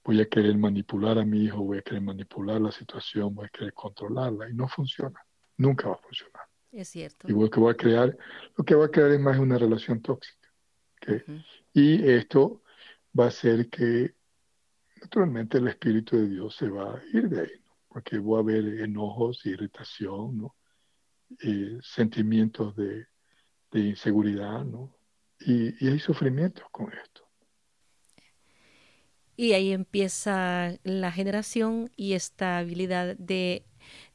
Voy 0.03 0.21
a 0.21 0.29
querer 0.29 0.59
manipular 0.59 1.19
a 1.19 1.25
mi 1.25 1.45
hijo, 1.45 1.59
voy 1.59 1.79
a 1.79 1.83
querer 1.83 2.03
manipular 2.03 2.61
la 2.61 2.73
situación, 2.73 3.33
voy 3.33 3.47
a 3.47 3.49
querer 3.49 3.73
controlarla 3.75 4.51
y 4.51 4.55
no 4.55 4.67
funciona. 4.67 5.25
Nunca 5.57 5.89
va 5.89 5.95
a 5.95 5.99
funcionar. 5.99 6.43
Es 6.73 6.89
cierto. 6.89 7.29
Y 7.29 7.33
lo 7.33 7.49
que 7.49 7.61
voy 7.61 7.71
a 7.73 7.77
crear, 7.77 8.19
lo 8.57 8.65
que 8.65 8.75
va 8.75 8.87
a 8.87 8.91
crear 8.91 9.13
es 9.13 9.21
más 9.21 9.39
una 9.39 9.57
relación 9.57 10.03
tóxica. 10.03 10.49
Y 11.73 12.09
esto 12.09 12.63
va 13.19 13.25
a 13.25 13.29
hacer 13.29 13.69
que 13.69 14.15
naturalmente 15.01 15.59
el 15.59 15.69
Espíritu 15.69 16.17
de 16.17 16.29
Dios 16.29 16.55
se 16.57 16.69
va 16.69 16.97
a 16.97 17.03
ir 17.13 17.29
de 17.29 17.43
ahí, 17.43 17.65
porque 17.89 18.19
va 18.19 18.39
a 18.39 18.41
haber 18.41 18.81
enojos, 18.81 19.45
irritación, 19.47 20.39
¿no? 20.39 20.57
Eh, 21.43 21.79
sentimientos 21.83 22.75
de, 22.77 23.07
inseguridad, 23.73 24.65
¿no? 24.65 24.97
Y, 25.39 25.85
y, 25.85 25.89
hay 25.89 25.99
sufrimientos 26.01 26.65
con 26.73 26.93
esto. 26.93 27.23
Y 29.37 29.53
ahí 29.53 29.73
empieza 29.73 30.77
la 30.83 31.13
generación 31.13 31.91
y 31.97 32.13
esta 32.13 32.59
habilidad 32.59 33.17
de 33.17 33.65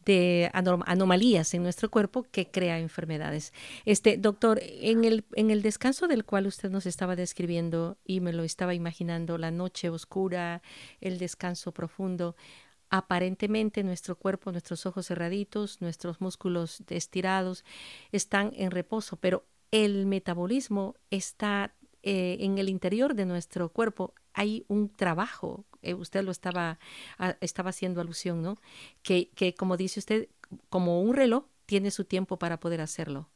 de 0.06 0.50
anomalías 0.54 1.54
en 1.54 1.64
nuestro 1.64 1.90
cuerpo 1.90 2.24
que 2.32 2.50
crea 2.52 2.80
enfermedades. 2.80 3.54
Este 3.86 4.18
doctor, 4.18 4.60
en 4.62 5.04
el, 5.04 5.26
en 5.34 5.52
el 5.52 5.62
descanso 5.62 6.08
del 6.08 6.26
cual 6.26 6.48
usted 6.48 6.70
nos 6.70 6.86
estaba 6.86 7.16
describiendo 7.16 7.98
y 8.06 8.20
me 8.20 8.34
lo 8.34 8.44
estaba 8.44 8.74
imaginando, 8.74 9.38
la 9.38 9.52
noche 9.52 9.90
oscura, 9.90 10.62
el 11.02 11.18
descanso 11.18 11.72
profundo, 11.74 12.36
aparentemente 12.90 13.84
nuestro 13.84 14.16
cuerpo, 14.18 14.52
nuestros 14.52 14.86
ojos 14.86 15.08
cerraditos, 15.08 15.82
nuestros 15.82 16.22
músculos 16.22 16.84
estirados 16.88 17.66
están 18.12 18.52
en 18.56 18.72
reposo, 18.72 19.18
pero 19.18 19.46
el 19.72 20.06
metabolismo 20.06 20.96
está 21.10 21.74
eh, 22.04 22.38
en 22.40 22.60
el 22.60 22.70
interior 22.70 23.16
de 23.16 23.26
nuestro 23.26 23.70
cuerpo 23.70 24.14
hay 24.36 24.66
un 24.68 24.90
trabajo, 24.90 25.66
eh, 25.82 25.94
usted 25.94 26.24
lo 26.24 26.32
estaba, 26.32 26.78
ah, 27.18 27.36
estaba 27.42 27.70
haciendo 27.70 28.02
alusión, 28.02 28.42
¿no? 28.42 28.58
Que, 29.02 29.30
que, 29.36 29.56
como 29.56 29.78
dice 29.78 30.00
usted, 30.00 30.28
como 30.70 31.02
un 31.02 31.16
reloj, 31.16 31.46
tiene 31.66 31.90
su 31.90 32.06
tiempo 32.06 32.38
para 32.38 32.60
poder 32.60 32.82
hacerlo. 32.82 33.30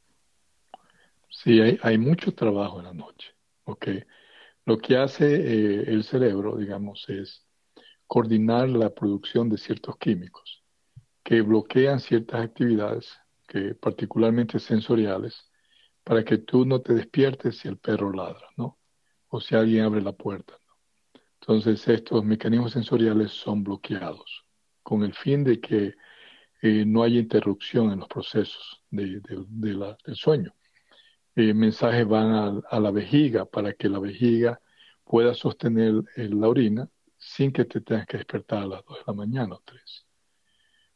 Sí, 1.30 1.60
hay, 1.62 1.98
mucho 1.98 2.34
trabajo 2.34 2.80
en 2.80 2.86
la 2.86 2.94
noche. 2.94 3.34
Lo 4.66 4.78
que 4.78 4.98
hace 4.98 5.26
eh, 5.36 5.84
el 5.88 6.04
cerebro, 6.04 6.58
digamos, 6.58 7.08
es 7.08 7.46
coordinar 8.08 8.68
la 8.70 8.90
producción 8.94 9.50
de 9.50 9.58
ciertos 9.58 9.98
químicos 9.98 10.64
que 11.24 11.42
bloquean 11.42 12.00
ciertas 12.00 12.42
actividades, 12.42 13.20
que 13.48 13.76
particularmente 13.76 14.60
sensoriales, 14.60 15.50
para 16.04 16.24
que 16.24 16.40
tú 16.40 16.66
no 16.66 16.82
te 16.82 16.94
despiertes 16.94 17.60
si 17.60 17.68
el 17.68 17.78
perro 17.78 18.12
ladra, 18.12 18.48
¿no? 18.58 18.80
O 19.28 19.40
si 19.40 19.56
alguien 19.56 19.86
abre 19.86 20.02
la 20.02 20.14
puerta. 20.14 20.59
Entonces 21.50 21.88
estos 21.88 22.24
mecanismos 22.24 22.74
sensoriales 22.74 23.32
son 23.32 23.64
bloqueados 23.64 24.46
con 24.84 25.02
el 25.02 25.16
fin 25.16 25.44
de 25.44 25.60
que 25.60 25.96
eh, 26.62 26.86
no 26.86 27.02
haya 27.02 27.18
interrupción 27.18 27.92
en 27.92 28.02
los 28.02 28.08
procesos 28.08 28.84
de, 28.92 29.20
del 29.20 30.16
sueño. 30.16 30.54
Eh, 31.36 31.56
mensajes 31.56 32.08
van 32.08 32.62
a, 32.70 32.80
la 32.80 32.92
vejiga 32.92 33.46
para 33.46 33.74
que 33.74 33.90
la 33.90 33.98
vejiga 33.98 34.62
pueda 35.04 35.34
sostener 35.34 36.04
la 36.18 36.48
orina 36.48 36.88
sin 37.18 37.52
que 37.52 37.66
te 37.66 37.82
tengas 37.82 38.06
que 38.06 38.18
despertar 38.18 38.62
a 38.62 38.68
las 38.68 38.86
2 38.86 39.00
de 39.00 39.04
la 39.08 39.14
mañana 39.14 39.56
o 39.56 39.62
3. 39.66 40.06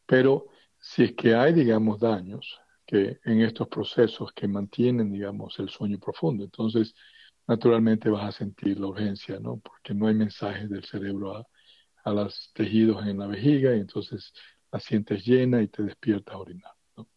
Pero 0.06 0.46
si 0.80 1.06
es 1.06 1.14
que 1.14 1.34
hay, 1.34 1.54
digamos, 1.54 2.00
daños 2.00 2.62
que 2.86 3.20
en 3.24 3.42
estos 3.42 3.68
procesos 3.70 4.32
que 4.34 4.48
mantienen, 4.48 5.12
digamos, 5.12 5.58
el 5.58 5.70
sueño 5.70 5.98
profundo, 5.98 6.44
entonces 6.44 6.94
naturalmente 7.48 8.10
vas 8.10 8.24
a 8.24 8.32
sentir 8.32 8.80
la 8.80 8.88
urgencia, 8.88 9.40
¿no? 9.40 9.58
Porque 9.58 9.94
no 9.94 10.08
hay 10.08 10.16
mensajes 10.16 10.70
del 10.70 10.84
cerebro 10.84 11.38
a, 11.38 12.12
los 12.12 12.52
tejidos 12.54 13.06
en 13.06 13.20
la 13.20 13.28
vejiga 13.28 13.76
y 13.76 13.80
entonces 13.80 14.34
la 14.72 14.80
sientes 14.80 15.26
llena 15.26 15.62
y 15.62 15.68
te 15.70 15.84
despiertas 15.84 16.36
a 16.36 16.38
orinar, 16.38 16.74
¿no? 16.98 17.08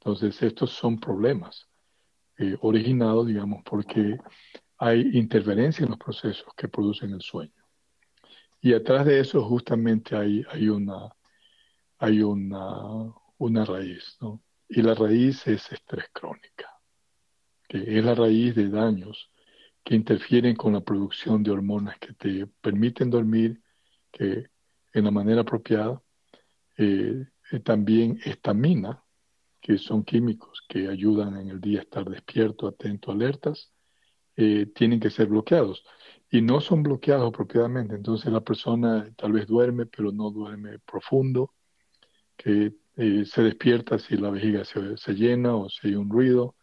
Entonces 0.00 0.40
estos 0.42 0.70
son 0.70 0.98
problemas 0.98 1.68
eh, 2.38 2.56
originados, 2.60 3.26
digamos, 3.26 3.62
porque 3.64 4.18
hay 4.78 5.10
interferencia 5.12 5.84
en 5.84 5.90
los 5.90 5.98
procesos 5.98 6.46
que 6.56 6.68
producen 6.68 7.12
el 7.12 7.20
sueño. 7.20 7.52
Y 8.60 8.72
atrás 8.74 9.04
de 9.06 9.20
eso 9.20 9.44
justamente 9.44 10.16
hay, 10.16 10.44
hay, 10.50 10.68
una, 10.68 11.10
hay 11.98 12.22
una, 12.22 13.12
una 13.38 13.64
raíz, 13.64 14.16
¿no? 14.20 14.42
Y 14.68 14.82
la 14.82 14.94
raíz 14.94 15.46
es 15.46 15.70
estrés 15.72 16.06
crónica, 16.12 16.70
que 17.68 17.98
es 17.98 18.04
la 18.04 18.14
raíz 18.14 18.54
de 18.54 18.68
daños 18.68 19.30
que 19.88 19.94
interfieren 19.94 20.54
con 20.54 20.74
la 20.74 20.82
producción 20.82 21.42
de 21.42 21.50
hormonas 21.50 21.98
que 21.98 22.12
te 22.12 22.46
permiten 22.60 23.08
dormir 23.08 23.62
que 24.10 24.50
en 24.92 25.04
la 25.06 25.10
manera 25.10 25.40
apropiada. 25.40 26.02
Eh, 26.76 27.24
eh, 27.50 27.60
también 27.60 28.20
estamina, 28.22 29.02
que 29.62 29.78
son 29.78 30.04
químicos 30.04 30.62
que 30.68 30.88
ayudan 30.88 31.38
en 31.38 31.48
el 31.48 31.58
día 31.62 31.78
a 31.78 31.82
estar 31.84 32.04
despierto, 32.04 32.66
atento, 32.68 33.12
alertas, 33.12 33.72
eh, 34.36 34.66
tienen 34.74 35.00
que 35.00 35.08
ser 35.08 35.28
bloqueados. 35.28 35.82
Y 36.30 36.42
no 36.42 36.60
son 36.60 36.82
bloqueados 36.82 37.26
apropiadamente. 37.26 37.94
Entonces 37.94 38.30
la 38.30 38.42
persona 38.42 39.10
tal 39.16 39.32
vez 39.32 39.46
duerme, 39.46 39.86
pero 39.86 40.12
no 40.12 40.30
duerme 40.30 40.80
profundo, 40.80 41.54
que 42.36 42.74
se 42.94 43.42
despierta 43.42 43.98
si 43.98 44.18
la 44.18 44.28
vejiga 44.28 44.66
se, 44.66 44.98
se 44.98 45.14
llena 45.14 45.56
o 45.56 45.70
si 45.70 45.88
hay 45.88 45.94
un 45.94 46.10
ruido, 46.10 46.56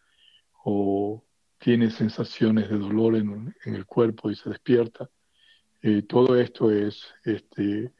o 0.62 1.25
tiene 1.58 1.90
sensaciones 1.90 2.68
de 2.68 2.78
dolor 2.78 3.16
en, 3.16 3.54
el 3.64 3.86
cuerpo 3.86 4.30
y 4.30 4.36
se 4.36 4.50
despierta. 4.50 5.08
Eh, 5.82 6.02
todo 6.02 6.38
esto 6.38 6.70
es 6.70 7.02
este, 7.24 7.92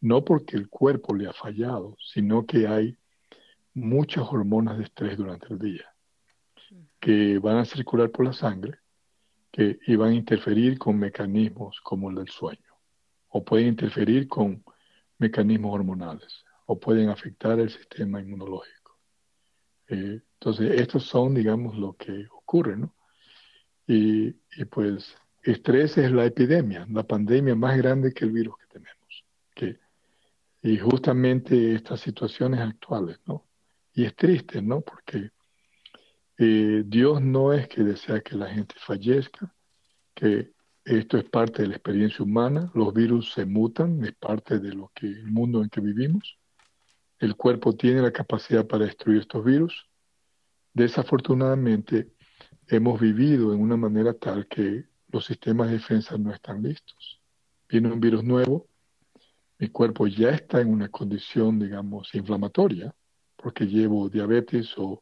no 0.00 0.24
porque 0.24 0.56
el 0.56 0.68
cuerpo 0.68 1.14
le 1.14 1.28
ha 1.28 1.32
fallado, 1.32 1.96
sino 1.98 2.46
que 2.46 2.66
hay 2.66 2.96
muchas 3.74 4.24
hormonas 4.30 4.78
de 4.78 4.84
estrés 4.84 5.16
durante 5.16 5.52
el 5.52 5.58
día 5.58 5.94
que 7.00 7.38
van 7.38 7.58
a 7.58 7.64
circular 7.64 8.10
por 8.10 8.24
la 8.24 8.32
sangre 8.32 8.78
que, 9.50 9.78
y 9.86 9.96
van 9.96 10.10
a 10.10 10.14
interferir 10.14 10.78
con 10.78 10.98
mecanismos 10.98 11.80
como 11.82 12.10
el 12.10 12.16
del 12.16 12.28
sueño, 12.28 12.78
o 13.28 13.44
pueden 13.44 13.68
interferir 13.68 14.26
con 14.26 14.64
mecanismos 15.18 15.74
hormonales, 15.74 16.44
o 16.66 16.80
pueden 16.80 17.10
afectar 17.10 17.60
el 17.60 17.70
sistema 17.70 18.20
inmunológico. 18.20 18.98
Eh, 19.88 20.22
entonces, 20.40 20.80
estos 20.80 21.04
son, 21.04 21.34
digamos, 21.34 21.76
lo 21.76 21.92
que 21.92 22.26
ocurre, 22.30 22.76
¿no? 22.76 22.94
Y, 23.86 24.32
pues 24.70 25.16
estrés 25.42 25.98
es 25.98 26.10
la 26.10 26.24
epidemia, 26.24 26.86
la 26.90 27.02
pandemia 27.02 27.54
más 27.54 27.76
grande 27.76 28.12
que 28.12 28.24
el 28.24 28.32
virus 28.32 28.56
que 28.58 28.78
tenemos. 28.78 29.24
Que, 29.54 29.78
y 30.62 30.78
justamente 30.78 31.74
estas 31.74 32.00
situaciones 32.00 32.60
actuales, 32.60 33.18
¿no? 33.26 33.44
Y 33.92 34.04
es 34.04 34.16
triste, 34.16 34.62
¿no? 34.62 34.80
Porque 34.80 35.30
eh, 36.38 36.82
Dios 36.86 37.20
no 37.20 37.52
es 37.52 37.68
que 37.68 37.82
desea 37.82 38.20
que 38.20 38.36
la 38.36 38.48
gente 38.48 38.74
fallezca, 38.78 39.54
que 40.14 40.52
esto 40.84 41.16
es 41.16 41.24
parte 41.24 41.62
de 41.62 41.68
la 41.68 41.74
experiencia 41.76 42.24
humana, 42.24 42.70
los 42.74 42.92
virus 42.92 43.32
se 43.32 43.46
mutan, 43.46 44.04
es 44.04 44.14
parte 44.14 44.58
de 44.58 44.72
lo 44.74 44.90
que 44.94 45.06
el 45.06 45.30
mundo 45.30 45.62
en 45.62 45.70
que 45.70 45.80
vivimos. 45.80 46.38
El 47.18 47.36
cuerpo 47.36 47.74
tiene 47.74 48.02
la 48.02 48.12
capacidad 48.12 48.66
para 48.66 48.84
destruir 48.84 49.20
estos 49.20 49.44
virus. 49.44 49.88
Desafortunadamente, 50.74 52.10
hemos 52.68 53.00
vivido 53.00 53.52
en 53.52 53.60
una 53.60 53.76
manera 53.76 54.14
tal 54.14 54.46
que 54.46 54.84
los 55.08 55.26
sistemas 55.26 55.68
de 55.68 55.74
defensa 55.74 56.16
no 56.18 56.32
están 56.32 56.62
listos. 56.62 57.20
Viene 57.68 57.92
un 57.92 58.00
virus 58.00 58.24
nuevo, 58.24 58.66
mi 59.58 59.68
cuerpo 59.68 60.06
ya 60.06 60.30
está 60.30 60.60
en 60.60 60.68
una 60.68 60.88
condición, 60.88 61.58
digamos, 61.58 62.14
inflamatoria, 62.14 62.94
porque 63.36 63.66
llevo 63.66 64.08
diabetes 64.08 64.74
o, 64.76 65.00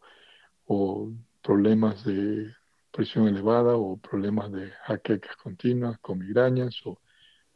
problemas 1.43 2.05
de 2.05 2.55
presión 2.91 3.29
elevada 3.29 3.77
o 3.77 3.97
problemas 3.99 4.51
de 4.53 4.71
jaquecas 4.85 5.37
continuas 5.37 5.99
con 5.99 6.19
migrañas 6.19 6.81
o 6.87 6.99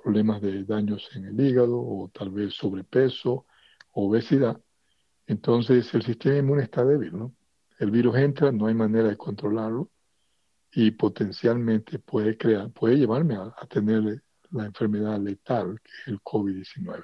problemas 0.03 0.42
de 0.42 0.64
daños 0.64 1.09
en 1.14 1.27
el 1.27 1.40
hígado 1.40 1.79
o 1.79 2.11
tal 2.12 2.31
vez 2.31 2.55
sobrepeso 2.55 3.47
o 3.92 4.09
obesidad. 4.09 4.61
Entonces 5.27 5.95
el 5.95 6.03
sistema 6.03 6.37
inmune 6.37 6.64
está 6.64 6.85
débil, 6.85 7.16
¿no? 7.16 7.35
El 7.79 7.90
virus 7.90 8.16
entra, 8.16 8.53
no 8.53 8.66
hay 8.66 8.75
manera 8.75 9.09
de 9.09 9.16
controlarlo 9.16 9.90
y 10.77 10.91
potencialmente 10.91 11.99
puede 11.99 12.37
crear, 12.37 12.71
puede 12.71 12.97
llevarme 12.97 13.35
a, 13.35 13.51
tener 13.67 14.23
la 14.51 14.67
enfermedad 14.67 15.19
letal 15.19 15.81
que 15.83 15.91
es 15.91 16.09
el 16.09 16.21
COVID-19. 16.21 17.03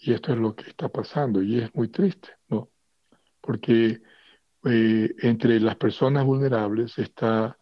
Y 0.00 0.12
esto 0.12 0.34
es 0.34 0.38
lo 0.38 0.54
que 0.54 0.68
está 0.68 0.90
pasando 0.90 1.40
y 1.40 1.60
es 1.60 1.74
muy 1.74 1.88
triste, 1.88 2.28
¿no? 2.48 2.68
Porque 3.40 4.02
eh, 4.64 5.14
entre 5.22 5.58
las 5.60 5.76
personas 5.76 6.26
vulnerables 6.26 6.98
está 6.98 7.56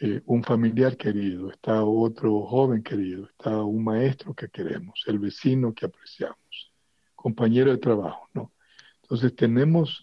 eh, 0.00 0.22
un 0.24 0.42
familiar 0.42 0.96
querido, 0.96 1.50
está 1.50 1.84
otro 1.84 2.46
joven 2.46 2.82
querido, 2.82 3.26
está 3.26 3.62
un 3.62 3.84
maestro 3.84 4.32
que 4.32 4.48
queremos, 4.48 5.02
el 5.06 5.18
vecino 5.18 5.74
que 5.74 5.84
apreciamos, 5.84 6.72
compañero 7.14 7.72
de 7.72 7.76
trabajo, 7.76 8.26
¿no? 8.32 8.54
Entonces 9.02 9.36
tenemos 9.36 10.02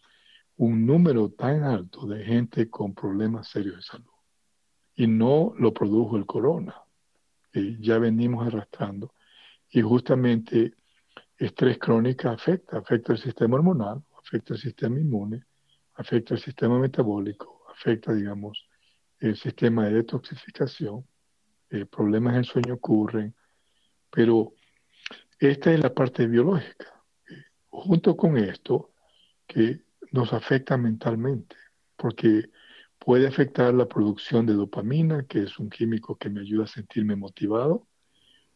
un 0.58 0.86
número 0.86 1.32
tan 1.32 1.64
alto 1.64 2.06
de 2.06 2.24
gente 2.24 2.70
con 2.70 2.94
problemas 2.94 3.48
serios 3.48 3.78
de 3.78 3.82
salud. 3.82 4.11
Y 4.96 5.08
no 5.08 5.54
lo 5.58 5.74
produjo 5.74 6.18
el 6.18 6.26
corona. 6.26 6.76
ya 7.54 7.98
venimos 8.00 8.48
arrastrando. 8.48 9.14
Y 9.70 9.82
justamente 9.82 10.74
estrés 11.38 11.78
crónico 11.80 12.30
afecta, 12.30 12.78
afecta 12.78 13.14
el 13.14 13.20
sistema 13.20 13.56
hormonal, 13.56 14.04
afecta 14.18 14.54
el 14.54 14.60
sistema 14.60 15.00
inmune, 15.00 15.44
afecta 15.96 16.36
el 16.36 16.40
sistema 16.40 16.78
metabólico, 16.78 17.64
afecta, 17.72 18.14
digamos, 18.14 18.68
el 19.20 19.36
sistema 19.36 19.86
de 19.86 19.96
detoxificación, 19.96 21.06
eh, 21.70 21.86
problemas 21.86 22.34
en 22.34 22.40
el 22.40 22.46
sueño 22.46 22.74
ocurren, 22.76 23.34
pero 24.10 24.54
esta 25.40 25.74
es 25.74 25.80
la 25.80 25.94
parte 25.94 26.28
biológica. 26.28 26.88
junto 27.74 28.18
con 28.18 28.38
esto, 28.38 28.92
que 29.48 29.82
nos 30.12 30.34
afecta 30.34 30.78
mentalmente, 30.78 31.56
porque 31.96 32.50
puede 33.04 33.28
afectar 33.28 33.74
la 33.74 33.88
producción 33.88 34.46
de 34.46 34.54
dopamina, 34.54 35.26
que 35.26 35.44
es 35.44 35.58
un 35.58 35.70
químico 35.70 36.18
que 36.18 36.30
me 36.30 36.42
ayuda 36.42 36.66
a 36.66 36.68
sentirme 36.68 37.16
motivado, 37.16 37.88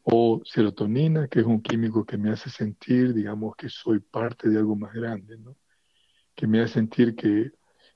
o 0.04 0.42
serotonina, 0.46 1.28
que 1.28 1.40
es 1.40 1.46
un 1.48 1.62
químico 1.62 2.06
que 2.06 2.18
me 2.18 2.30
hace 2.30 2.52
sentir, 2.52 3.14
digamos, 3.16 3.56
que 3.56 3.70
soy 3.70 4.00
parte 4.00 4.48
de 4.50 4.60
algo 4.60 4.76
más 4.76 4.94
grande, 4.94 5.38
¿no? 5.40 5.58
que 6.36 6.46
me 6.46 6.62
hace 6.62 6.76
sentir 6.76 7.16
que, 7.16 7.54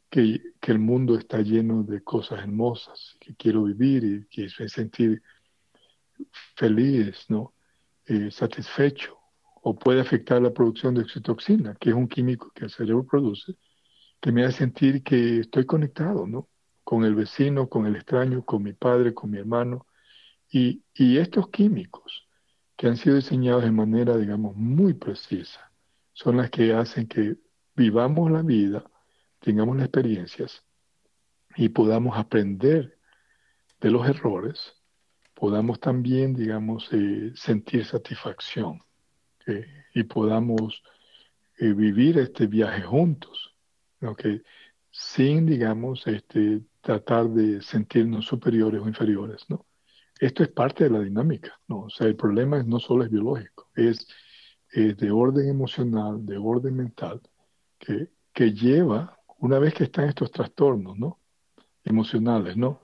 que, 0.10 0.42
el 0.64 0.80
mundo 0.80 1.16
está 1.16 1.40
lleno 1.42 1.84
de 1.84 2.04
cosas 2.04 2.40
hermosas, 2.40 3.16
que 3.20 3.36
quiero 3.36 3.64
vivir 3.64 4.04
y 4.04 4.26
que 4.28 4.48
me 4.60 4.70
sentir 4.70 5.22
feliz, 6.56 7.26
¿no? 7.30 7.54
Eh, 8.06 8.32
satisfecho. 8.32 9.18
O 9.62 9.78
puede 9.78 10.02
afectar 10.02 10.42
la 10.42 10.54
producción 10.54 10.96
de 10.96 11.02
oxitoxina, 11.02 11.76
que 11.76 11.90
es 11.90 11.96
un 11.96 12.08
químico 12.08 12.52
que 12.56 12.66
el 12.66 12.72
cerebro 12.72 13.06
produce, 13.06 13.56
que 14.22 14.32
me 14.32 14.44
hace 14.44 14.60
sentir 14.60 15.04
que 15.04 15.40
estoy 15.40 15.66
conectado, 15.66 16.28
¿no? 16.28 16.50
Con 16.84 17.04
el 17.06 17.16
vecino, 17.16 17.70
con 17.70 17.86
el 17.86 17.96
extraño, 17.96 18.44
con 18.44 18.64
mi 18.64 18.74
padre, 18.74 19.14
con 19.14 19.32
mi 19.32 19.38
hermano. 19.38 19.86
Y, 20.52 20.84
y 20.94 21.18
estos 21.18 21.50
químicos, 21.50 22.28
que 22.76 22.88
han 22.88 22.98
sido 22.98 23.16
diseñados 23.18 23.64
de 23.64 23.72
manera, 23.72 24.18
digamos, 24.18 24.56
muy 24.56 24.94
precisa, 24.94 25.72
son 26.14 26.38
las 26.38 26.50
que 26.50 26.74
hacen 26.74 27.08
que 27.08 27.38
vivamos 27.76 28.32
la 28.32 28.42
vida, 28.42 28.84
tengamos 29.40 29.78
las 29.78 29.86
experiencias 29.86 30.64
y 31.56 31.70
podamos 31.70 32.18
aprender 32.18 32.98
de 33.80 33.92
los 33.92 34.08
errores, 34.08 34.74
podamos 35.34 35.80
también, 35.80 36.36
digamos, 36.36 36.90
eh, 36.92 37.32
sentir 37.36 37.86
satisfacción 37.86 38.82
eh, 39.46 39.66
y 39.94 40.04
podamos 40.04 40.84
eh, 41.58 41.74
vivir 41.74 42.18
este 42.18 42.48
viaje 42.48 42.82
juntos, 42.82 43.49
sin, 44.92 45.46
digamos, 45.46 46.06
este, 46.08 46.62
tratar 46.82 47.30
de 47.30 47.62
sentirnos 47.62 48.26
superiores 48.26 48.82
o 48.82 48.88
inferiores, 48.88 49.46
¿no? 49.50 49.66
Esto 50.20 50.44
es 50.44 50.50
parte 50.50 50.84
de 50.84 50.90
la 50.90 51.00
dinámica, 51.00 51.60
¿no? 51.68 51.84
O 51.84 51.90
sea, 51.90 52.08
el 52.08 52.16
problema 52.16 52.62
no 52.64 52.80
solo 52.80 53.04
es 53.04 53.10
biológico, 53.10 53.70
es 53.76 54.08
de 54.72 55.12
orden 55.12 55.50
emocional, 55.50 56.26
de 56.26 56.38
orden 56.38 56.76
mental, 56.76 57.22
que, 57.80 58.54
lleva, 58.54 59.18
una 59.40 59.60
vez 59.60 59.74
que 59.74 59.86
están 59.86 60.10
estos 60.10 60.32
trastornos, 60.32 60.98
¿no? 60.98 61.20
Emocionales, 61.84 62.56
¿no? 62.58 62.82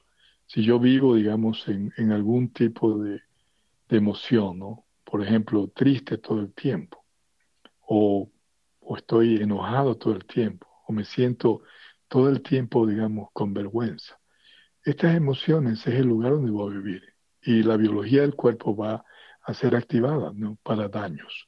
Si 0.48 0.64
yo 0.64 0.80
vivo, 0.80 1.16
digamos, 1.16 1.68
en, 1.68 1.94
en 1.98 2.12
algún 2.12 2.50
tipo 2.52 2.98
de, 2.98 3.22
de, 3.90 3.98
emoción, 3.98 4.60
¿no? 4.60 4.86
Por 5.04 5.24
ejemplo, 5.24 5.68
triste 5.68 6.18
todo 6.18 6.40
el 6.40 6.54
tiempo, 6.54 7.06
o, 7.82 8.30
o 8.80 8.98
estoy 8.98 9.38
enojado 9.38 9.98
todo 9.98 10.14
el 10.14 10.26
tiempo, 10.26 10.68
o 10.86 10.94
me 10.94 11.06
siento 11.06 11.62
todo 12.08 12.30
el 12.30 12.42
tiempo, 12.42 12.86
digamos, 12.86 13.30
con 13.34 13.54
vergüenza. 13.54 14.20
Estas 14.84 15.16
emociones 15.16 15.86
es 15.88 15.96
el 15.96 16.06
lugar 16.06 16.34
donde 16.34 16.52
voy 16.52 16.72
a 16.72 16.78
vivir 16.78 17.04
y 17.42 17.64
la 17.64 17.78
biología 17.78 18.22
del 18.22 18.36
cuerpo 18.36 18.76
va 18.76 19.04
a 19.42 19.54
ser 19.54 19.76
activada 19.76 20.32
¿no? 20.34 20.58
para 20.64 20.88
daños. 20.88 21.48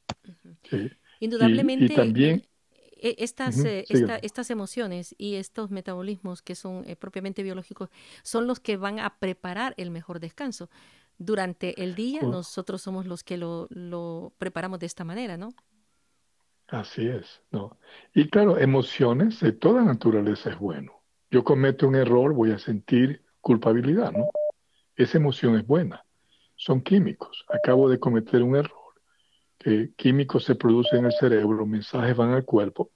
Indudablemente, 1.19 1.85
y, 1.85 1.89
también, 1.89 2.43
e, 2.91 3.15
estas, 3.19 3.57
eh, 3.65 3.85
estas 4.21 4.49
emociones 4.49 5.15
y 5.17 5.35
estos 5.35 5.71
metabolismos 5.71 6.41
que 6.41 6.55
son 6.55 6.83
eh, 6.87 6.95
propiamente 6.95 7.43
biológicos 7.43 7.89
son 8.23 8.47
los 8.47 8.59
que 8.59 8.77
van 8.77 8.99
a 8.99 9.17
preparar 9.17 9.73
el 9.77 9.91
mejor 9.91 10.19
descanso. 10.19 10.69
Durante 11.19 11.81
el 11.83 11.95
día 11.95 12.21
nosotros 12.21 12.83
somos 12.83 13.07
los 13.07 13.23
que 13.23 13.37
lo, 13.37 13.67
lo, 13.71 14.33
preparamos 14.37 14.79
de 14.79 14.85
esta 14.85 15.03
manera, 15.03 15.35
¿no? 15.35 15.49
Así 16.67 17.07
es, 17.07 17.41
¿no? 17.51 17.77
Y 18.13 18.29
claro, 18.29 18.57
emociones 18.57 19.39
de 19.39 19.53
toda 19.53 19.83
naturaleza 19.83 20.49
es 20.49 20.59
bueno. 20.59 21.01
Yo 21.31 21.43
cometo 21.43 21.87
un 21.87 21.95
error, 21.95 22.33
voy 22.33 22.51
a 22.51 22.59
sentir 22.59 23.23
culpabilidad, 23.41 24.11
¿no? 24.11 24.29
Esa 24.95 25.17
emoción 25.17 25.55
es 25.57 25.65
buena. 25.65 26.03
Son 26.55 26.81
químicos. 26.81 27.45
Acabo 27.49 27.89
de 27.89 27.99
cometer 27.99 28.43
un 28.43 28.55
error 28.55 28.87
químicos 29.95 30.45
se 30.45 30.55
producen 30.55 30.99
en 30.99 31.05
el 31.05 31.11
cerebro, 31.13 31.65
mensajes 31.65 32.15
van 32.15 32.31
al 32.31 32.45
cuerpo 32.45 32.91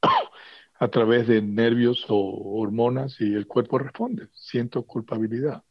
a 0.78 0.88
través 0.88 1.26
de 1.26 1.42
nervios 1.42 2.06
o 2.08 2.60
hormonas 2.60 3.20
y 3.20 3.34
el 3.34 3.46
cuerpo 3.46 3.78
responde. 3.78 4.28
Siento 4.32 4.84
culpabilidad. 4.84 5.62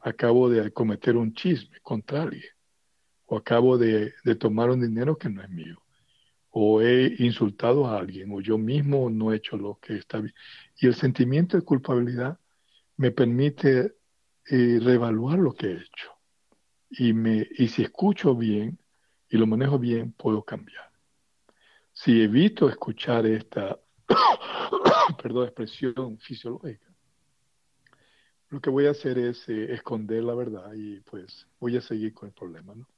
Acabo 0.00 0.48
de 0.48 0.70
cometer 0.72 1.16
un 1.16 1.34
chisme 1.34 1.78
contra 1.82 2.22
alguien. 2.22 2.50
O 3.26 3.36
acabo 3.36 3.78
de, 3.78 4.12
tomar 4.38 4.70
un 4.70 4.80
dinero 4.80 5.16
que 5.16 5.28
no 5.28 5.42
es 5.42 5.48
mío. 5.50 5.80
O 6.50 6.80
he 6.82 7.14
insultado 7.18 7.86
a 7.86 7.98
alguien. 7.98 8.32
O 8.32 8.40
yo 8.40 8.58
mismo 8.58 9.10
no 9.10 9.32
he 9.32 9.36
hecho 9.36 9.56
lo 9.56 9.78
que 9.80 9.96
está 9.96 10.18
bien. 10.18 10.34
Y 10.76 10.86
el 10.86 10.94
sentimiento 10.94 11.56
de 11.56 11.64
culpabilidad 11.64 12.38
me 12.96 13.10
permite 13.10 13.94
eh, 14.46 14.78
reevaluar 14.82 15.38
lo 15.38 15.54
que 15.54 15.68
he 15.68 15.74
hecho. 15.74 16.12
Y, 16.90 17.12
me, 17.12 17.46
y 17.56 17.68
si 17.68 17.82
escucho 17.82 18.34
bien, 18.34 18.78
y 19.28 19.38
lo 19.38 19.46
manejo 19.46 19.78
bien, 19.78 20.12
puedo 20.12 20.42
cambiar. 20.42 20.90
Si 21.92 22.20
evito 22.20 22.68
escuchar 22.68 23.26
esta 23.26 23.78
perdón, 25.22 25.44
expresión 25.44 26.18
fisiológica, 26.18 26.86
lo 28.48 28.60
que 28.60 28.70
voy 28.70 28.86
a 28.86 28.90
hacer 28.90 29.18
es 29.18 29.48
eh, 29.48 29.72
esconder 29.72 30.24
la 30.24 30.34
verdad 30.34 30.72
y 30.74 31.00
pues 31.00 31.46
voy 31.60 31.76
a 31.76 31.80
seguir 31.80 32.12
con 32.12 32.28
el 32.28 32.34
problema, 32.34 32.74
¿no? 32.74 32.88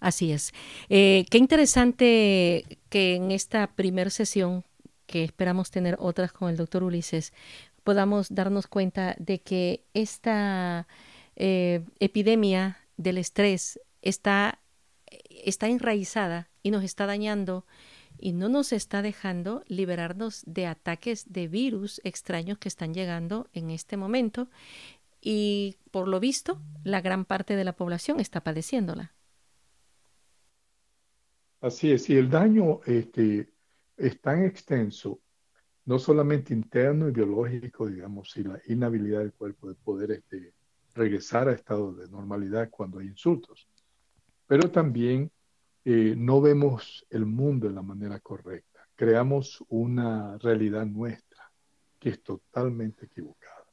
Así 0.00 0.32
es. 0.32 0.52
Eh, 0.88 1.26
qué 1.30 1.38
interesante 1.38 2.78
que 2.88 3.16
en 3.16 3.30
esta 3.30 3.66
primera 3.68 4.10
sesión, 4.10 4.64
que 5.06 5.24
esperamos 5.24 5.70
tener 5.70 5.96
otras 5.98 6.32
con 6.32 6.50
el 6.50 6.56
doctor 6.56 6.82
Ulises, 6.82 7.32
podamos 7.82 8.28
darnos 8.34 8.66
cuenta 8.66 9.16
de 9.18 9.40
que 9.40 9.84
esta 9.94 10.86
eh, 11.36 11.84
epidemia 12.00 12.78
del 12.96 13.18
estrés 13.18 13.80
está, 14.02 14.58
está 15.30 15.68
enraizada 15.68 16.48
y 16.62 16.70
nos 16.70 16.84
está 16.84 17.06
dañando 17.06 17.64
y 18.18 18.32
no 18.32 18.48
nos 18.48 18.72
está 18.72 19.00
dejando 19.00 19.62
liberarnos 19.68 20.42
de 20.46 20.66
ataques 20.66 21.32
de 21.32 21.48
virus 21.48 22.00
extraños 22.04 22.58
que 22.58 22.68
están 22.68 22.92
llegando 22.92 23.48
en 23.52 23.70
este 23.70 23.96
momento 23.96 24.50
y 25.20 25.76
por 25.90 26.08
lo 26.08 26.20
visto 26.20 26.60
la 26.84 27.00
gran 27.00 27.24
parte 27.24 27.56
de 27.56 27.64
la 27.64 27.74
población 27.74 28.20
está 28.20 28.42
padeciéndola. 28.42 29.12
Así 31.60 31.90
es, 31.90 32.08
y 32.08 32.16
el 32.16 32.30
daño 32.30 32.80
este, 32.86 33.52
es 33.96 34.20
tan 34.20 34.44
extenso, 34.44 35.20
no 35.86 35.98
solamente 35.98 36.54
interno 36.54 37.08
y 37.08 37.12
biológico, 37.12 37.88
digamos, 37.88 38.36
y 38.36 38.44
la 38.44 38.60
inhabilidad 38.68 39.20
del 39.20 39.34
cuerpo 39.34 39.68
de 39.68 39.74
poder 39.74 40.12
este, 40.12 40.54
regresar 40.94 41.48
a 41.48 41.52
estado 41.52 41.92
de 41.94 42.08
normalidad 42.08 42.70
cuando 42.70 43.00
hay 43.00 43.08
insultos. 43.08 43.68
Pero 44.46 44.70
también 44.70 45.32
eh, 45.84 46.14
no 46.16 46.40
vemos 46.40 47.04
el 47.10 47.26
mundo 47.26 47.66
de 47.68 47.74
la 47.74 47.82
manera 47.82 48.20
correcta. 48.20 48.86
Creamos 48.94 49.64
una 49.68 50.38
realidad 50.38 50.86
nuestra 50.86 51.50
que 51.98 52.10
es 52.10 52.22
totalmente 52.22 53.06
equivocada. 53.06 53.66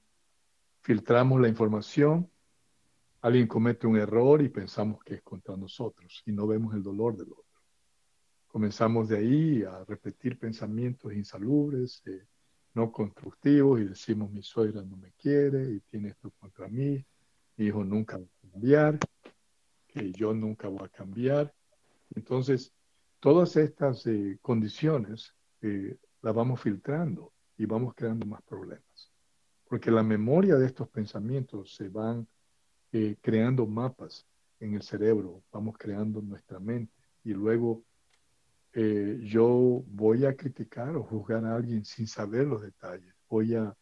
Filtramos 0.81 1.39
la 1.39 1.49
información, 1.49 2.29
alguien 3.21 3.47
comete 3.47 3.85
un 3.85 3.97
error 3.97 4.41
y 4.41 4.49
pensamos 4.49 5.03
que 5.03 5.15
es 5.15 5.21
contra 5.21 5.55
nosotros 5.55 6.23
y 6.25 6.31
no 6.31 6.47
vemos 6.47 6.73
el 6.73 6.81
dolor 6.81 7.15
del 7.15 7.31
otro. 7.31 7.44
Comenzamos 8.55 9.09
de 9.09 9.17
ahí 9.17 9.63
a 9.63 9.83
repetir 9.83 10.39
pensamientos 10.39 11.11
insalubres, 11.11 12.01
eh, 12.05 12.25
no 12.73 12.89
constructivos 12.89 13.81
y 13.81 13.83
decimos 13.83 14.31
mi 14.31 14.41
suegra 14.43 14.81
no 14.81 14.95
me 14.95 15.11
quiere 15.11 15.73
y 15.73 15.81
tiene 15.81 16.07
esto 16.07 16.31
contra 16.39 16.69
mí 16.69 17.05
mi 17.57 17.65
hijo 17.65 17.83
nunca 17.83 18.17
va 18.17 18.23
a 18.23 18.49
cambiar, 18.49 18.99
que 19.85 20.09
yo 20.13 20.33
nunca 20.33 20.69
voy 20.69 20.85
a 20.85 20.87
cambiar. 20.87 21.53
Entonces, 22.15 22.71
todas 23.19 23.57
estas 23.57 24.07
eh, 24.07 24.39
condiciones 24.41 25.35
eh, 25.61 25.97
las 26.21 26.33
vamos 26.33 26.61
filtrando 26.61 27.33
y 27.57 27.65
vamos 27.65 27.93
creando 27.93 28.25
más 28.25 28.41
problemas. 28.43 29.11
Porque 29.67 29.91
la 29.91 30.01
memoria 30.01 30.55
de 30.55 30.67
estos 30.67 30.87
pensamientos 30.87 31.75
se 31.75 31.89
van 31.89 32.25
eh, 32.93 33.17
creando 33.19 33.65
mapas 33.65 34.25
en 34.61 34.75
el 34.75 34.81
cerebro, 34.81 35.43
vamos 35.51 35.75
creando 35.77 36.21
nuestra 36.21 36.57
mente 36.57 36.93
y 37.25 37.33
luego 37.33 37.83
eh, 38.77 39.21
yo 39.23 39.83
voy 39.87 40.25
a 40.25 40.35
criticar 40.35 40.97
o 40.97 41.03
juzgar 41.03 41.45
a 41.45 41.55
alguien 41.55 41.85
sin 41.85 42.07
saber 42.07 42.45
los 42.45 42.61
detalles. 42.61 43.13
Voy 43.29 43.55
a, 43.55 43.75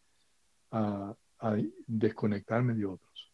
desconectarme 1.88 2.73
de 2.73 2.86
otros. 2.86 3.32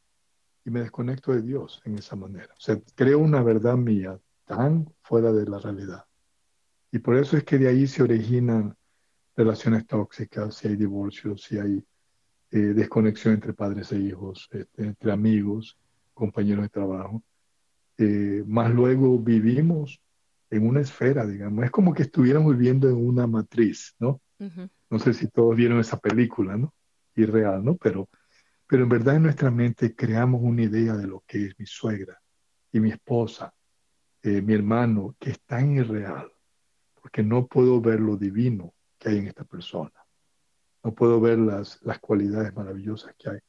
Y 0.66 0.72
me 0.72 0.82
desconecto 0.82 1.34
de 1.34 1.42
Dios 1.42 1.82
en 1.86 1.98
esa 1.98 2.16
manera. 2.16 2.54
O 2.54 2.60
sea, 2.60 2.80
creo 2.96 3.20
una 3.20 3.44
verdad 3.44 3.78
mía 3.78 4.20
tan 4.46 4.92
fuera 5.02 5.32
de 5.32 5.46
la 5.46 5.60
realidad. 5.60 6.06
Y 6.92 7.00
por 7.00 7.16
eso 7.16 7.38
es 7.38 7.44
que 7.44 7.58
de 7.58 7.68
ahí 7.68 7.88
se 7.88 8.04
originan 8.04 8.76
relaciones 9.36 9.86
tóxicas, 9.86 10.56
si 10.56 10.70
hay 10.70 10.76
divorcios, 10.76 11.44
si 11.44 11.60
hay 11.60 11.84
eh, 12.52 12.58
desconexión 12.58 13.36
entre 13.36 13.54
padres 13.54 13.92
e 13.92 14.00
hijos, 14.00 14.50
este, 14.52 14.84
entre 14.84 15.12
amigos, 15.12 15.78
compañeros 16.14 16.64
de 16.64 16.70
trabajo. 16.70 17.24
Eh, 17.98 18.44
más 18.48 18.74
luego 18.74 19.20
vivimos 19.20 20.02
en 20.50 20.68
una 20.68 20.82
esfera, 20.82 21.26
digamos. 21.26 21.66
Es 21.66 21.72
como 21.72 21.94
que 21.94 22.04
estuviéramos 22.04 22.58
viviendo 22.58 22.90
en 22.90 22.96
una 22.96 23.28
matriz, 23.28 23.96
¿no? 24.00 24.22
No 24.90 25.00
sé 25.00 25.14
si 25.14 25.28
todos 25.28 25.56
vieron 25.56 25.80
esa 25.80 25.98
película, 26.00 26.58
¿no? 26.58 26.74
Irreal, 27.16 27.64
¿no? 27.64 27.76
Pero, 27.76 28.10
pero 28.68 28.84
en 28.84 28.90
verdad 28.90 29.16
en 29.16 29.24
nuestra 29.24 29.52
mente 29.52 29.96
creamos 29.96 30.42
una 30.44 30.64
idea 30.64 30.96
de 30.96 31.08
lo 31.08 31.24
que 31.28 31.48
es 31.48 31.60
mi 31.60 31.66
suegra 31.66 32.20
y 32.72 32.80
mi 32.80 32.92
esposa, 32.92 33.54
eh, 34.24 34.42
mi 34.42 34.54
hermano, 34.54 35.16
que 35.20 35.32
es 35.32 35.42
tan 35.42 35.76
irreal, 35.76 36.32
porque 37.02 37.22
no 37.24 37.48
puedo 37.48 37.82
ver 37.82 38.00
lo 38.00 38.18
divino 38.18 38.74
que 38.98 39.10
hay 39.10 39.18
en 39.18 39.28
esta 39.28 39.44
persona. 39.44 39.94
No 40.84 40.94
puedo 40.94 41.20
ver 41.20 41.38
las, 41.38 41.82
las 41.84 42.00
cualidades 42.00 42.56
maravillosas 42.56 43.14
que 43.18 43.30
hay. 43.30 43.40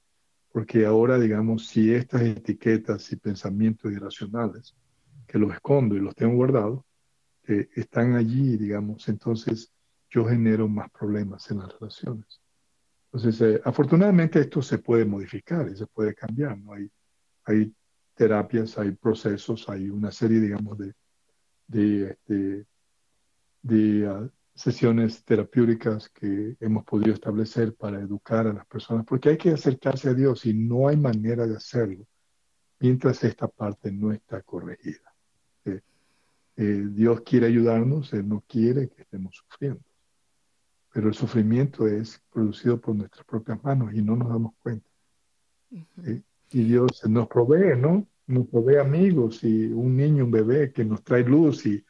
Porque 0.52 0.84
ahora, 0.84 1.18
digamos, 1.18 1.68
si 1.68 1.94
estas 1.94 2.22
etiquetas 2.22 3.10
y 3.12 3.16
pensamientos 3.16 3.92
irracionales, 3.92 4.74
que 5.26 5.38
los 5.38 5.52
escondo 5.52 5.94
y 5.94 6.00
los 6.00 6.14
tengo 6.14 6.34
guardados, 6.34 6.82
están 7.74 8.14
allí, 8.14 8.56
digamos, 8.56 9.08
entonces 9.08 9.72
yo 10.10 10.24
genero 10.24 10.68
más 10.68 10.90
problemas 10.90 11.50
en 11.50 11.58
las 11.58 11.72
relaciones. 11.78 12.40
Entonces, 13.12 13.40
eh, 13.40 13.60
afortunadamente 13.64 14.40
esto 14.40 14.62
se 14.62 14.78
puede 14.78 15.04
modificar 15.04 15.68
y 15.68 15.76
se 15.76 15.86
puede 15.86 16.14
cambiar, 16.14 16.58
¿no? 16.58 16.72
Hay, 16.74 16.90
hay 17.44 17.74
terapias, 18.14 18.78
hay 18.78 18.92
procesos, 18.92 19.68
hay 19.68 19.90
una 19.90 20.10
serie, 20.10 20.40
digamos, 20.40 20.78
de, 20.78 20.94
de, 21.66 22.10
este, 22.10 22.66
de, 23.62 24.06
ah, 24.06 24.30
sesiones 24.54 25.24
terapéuticas 25.24 26.08
que 26.10 26.56
hemos 26.60 26.84
podido 26.84 27.14
establecer 27.14 27.74
para 27.74 27.98
educar 28.00 28.46
a 28.46 28.52
las 28.52 28.66
personas, 28.66 29.06
porque 29.06 29.30
hay 29.30 29.38
que 29.38 29.50
acercarse 29.50 30.10
a 30.10 30.14
Dios 30.14 30.44
y 30.44 30.52
no 30.52 30.88
hay 30.88 30.96
manera 30.96 31.46
de 31.46 31.56
hacerlo 31.56 32.06
mientras 32.80 33.22
esta 33.24 33.46
parte 33.46 33.92
no 33.92 34.12
está 34.12 34.42
corregida. 34.42 35.14
Eh, 35.64 35.80
Dios 36.64 37.23
quiere 37.23 37.46
ayudarnos, 37.46 38.12
Él 38.12 38.29
no 38.29 38.44
quiere 38.46 38.88
que 38.90 39.03
estemos 39.03 39.35
sufriendo. 39.35 39.81
Pero 40.92 41.09
el 41.09 41.14
sufrimiento 41.14 41.87
es 41.87 42.20
producido 42.31 42.79
por 42.79 42.94
nuestras 42.96 43.25
propias 43.25 43.62
manos 43.64 43.94
y 43.94 44.03
no 44.03 44.16
nos 44.16 44.29
damos 44.29 44.53
cuenta. 44.62 44.88
Y 46.51 46.64
Dios 46.64 47.03
nos 47.09 47.29
provee, 47.29 47.79
¿no? 47.79 48.07
Nos 48.27 48.46
provee 48.49 48.77
amigos 48.77 49.42
y 49.42 49.66
un 49.66 49.96
niño, 49.96 50.25
un 50.25 50.31
bebé 50.31 50.73
que 50.73 50.85
nos 50.85 51.03
trae 51.03 51.25
luz 51.25 51.64
y 51.64 51.83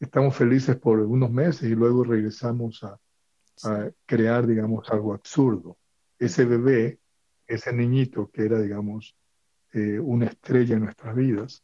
estamos 0.00 0.34
felices 0.34 0.76
por 0.76 0.98
unos 0.98 1.30
meses 1.30 1.70
y 1.70 1.74
luego 1.74 2.02
regresamos 2.02 2.82
a, 2.82 2.98
crear, 4.06 4.46
digamos, 4.46 4.88
algo 4.90 5.12
absurdo. 5.12 5.76
Ese 6.18 6.46
bebé, 6.46 6.98
ese 7.46 7.72
niñito 7.74 8.30
que 8.30 8.46
era, 8.46 8.58
digamos, 8.58 9.14
eh, 9.72 10.00
una 10.00 10.26
estrella 10.26 10.76
en 10.76 10.84
nuestras 10.84 11.14
vidas, 11.14 11.62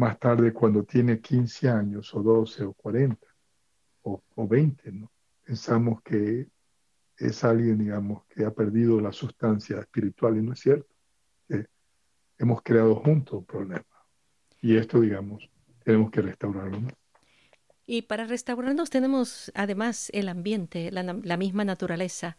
más 0.00 0.18
tarde 0.18 0.52
cuando 0.54 0.82
tiene 0.82 1.20
15 1.20 1.68
años 1.68 2.14
o 2.14 2.22
12 2.22 2.64
o 2.64 2.72
40 2.72 3.26
o, 4.02 4.48
20, 4.48 4.92
¿no? 4.92 5.12
Pensamos 5.44 6.00
que 6.02 6.48
es 7.18 7.44
alguien, 7.44 7.76
digamos, 7.76 8.24
que 8.26 8.46
ha 8.46 8.50
perdido 8.50 8.98
la 8.98 9.12
sustancia 9.12 9.78
espiritual 9.78 10.38
y 10.38 10.42
no 10.42 10.54
es 10.54 10.60
cierto. 10.60 10.88
hemos 12.38 12.62
creado 12.62 12.94
juntos 12.96 13.40
un 13.40 13.44
problema. 13.44 13.84
Y 14.62 14.76
esto, 14.78 15.00
digamos, 15.00 15.46
tenemos 15.84 16.10
que 16.10 16.22
restaurarlo. 16.22 16.78
Y 17.92 18.02
para 18.02 18.24
restaurarnos 18.24 18.88
tenemos 18.88 19.50
además 19.52 20.10
el 20.14 20.28
ambiente, 20.28 20.92
la, 20.92 21.36
misma 21.36 21.64
naturaleza, 21.64 22.36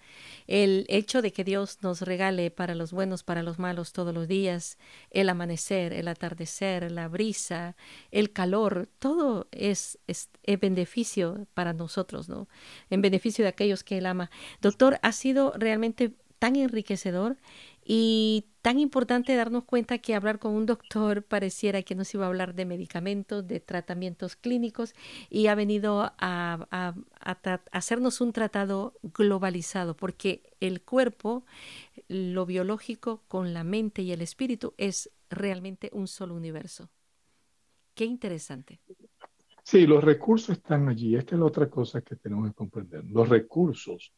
el 0.48 0.86
hecho 0.88 1.22
de 1.22 1.34
que 1.34 1.44
Dios 1.44 1.80
nos 1.82 2.04
regale 2.04 2.52
para 2.52 2.74
los 2.74 2.94
buenos, 2.94 3.24
para 3.24 3.44
los 3.44 3.60
malos 3.60 3.92
todos 3.92 4.14
los 4.14 4.30
días, 4.30 4.78
el 5.10 5.28
amanecer, 5.28 5.92
el 5.92 6.08
atardecer, 6.08 6.90
la 6.90 7.10
brisa, 7.10 7.76
el 8.12 8.32
calor, 8.32 8.88
todo 8.98 9.50
es, 9.52 10.00
es, 10.08 10.30
beneficio 10.62 11.46
para 11.54 11.74
nosotros, 11.74 12.30
¿no? 12.30 12.48
En 12.90 13.02
beneficio 13.02 13.44
de 13.44 13.50
aquellos 13.50 13.84
que 13.84 13.98
Él 13.98 14.06
ama. 14.06 14.32
Doctor, 14.62 15.00
ha 15.02 15.12
sido 15.12 15.52
realmente 15.58 16.14
tan 16.40 16.56
enriquecedor 16.56 17.36
y 17.84 18.46
tan 18.62 18.80
importante 18.80 19.36
darnos 19.36 19.64
cuenta 19.64 19.98
que 19.98 20.14
hablar 20.14 20.40
con 20.40 20.54
un 20.54 20.66
doctor 20.66 21.24
pareciera 21.24 21.82
que 21.82 21.96
nos 21.96 22.14
iba 22.14 22.26
a 22.26 22.28
hablar 22.28 22.54
de 22.54 22.66
medicamentos, 22.66 23.48
de 23.48 23.60
tratamientos 23.60 24.36
clínicos 24.36 24.94
y 25.30 25.48
ha 25.48 25.56
venido 25.56 26.14
a, 26.18 26.96
hacernos 27.72 28.22
un 28.22 28.34
tratado 28.34 28.94
globalizado 29.02 29.96
porque 29.96 30.54
el 30.60 30.82
cuerpo, 30.82 31.44
lo 32.08 32.46
biológico 32.46 33.24
con 33.28 33.54
la 33.54 33.64
mente 33.64 34.04
y 34.04 34.12
el 34.12 34.22
espíritu 34.22 34.74
es 34.78 35.10
realmente 35.30 35.90
un 35.94 36.08
solo 36.08 36.36
universo. 36.36 36.90
Qué 37.96 38.06
interesante. 38.06 38.80
Sí, 39.64 39.86
los 39.86 40.04
recursos 40.04 40.58
están 40.58 40.88
allí. 40.88 41.16
Esta 41.16 41.36
es 41.36 41.40
la 41.40 41.46
otra 41.46 41.70
cosa 41.70 42.02
que 42.02 42.16
tenemos 42.16 42.50
que 42.50 42.56
comprender. 42.56 43.06
Los 43.06 43.30
recursos 43.30 44.14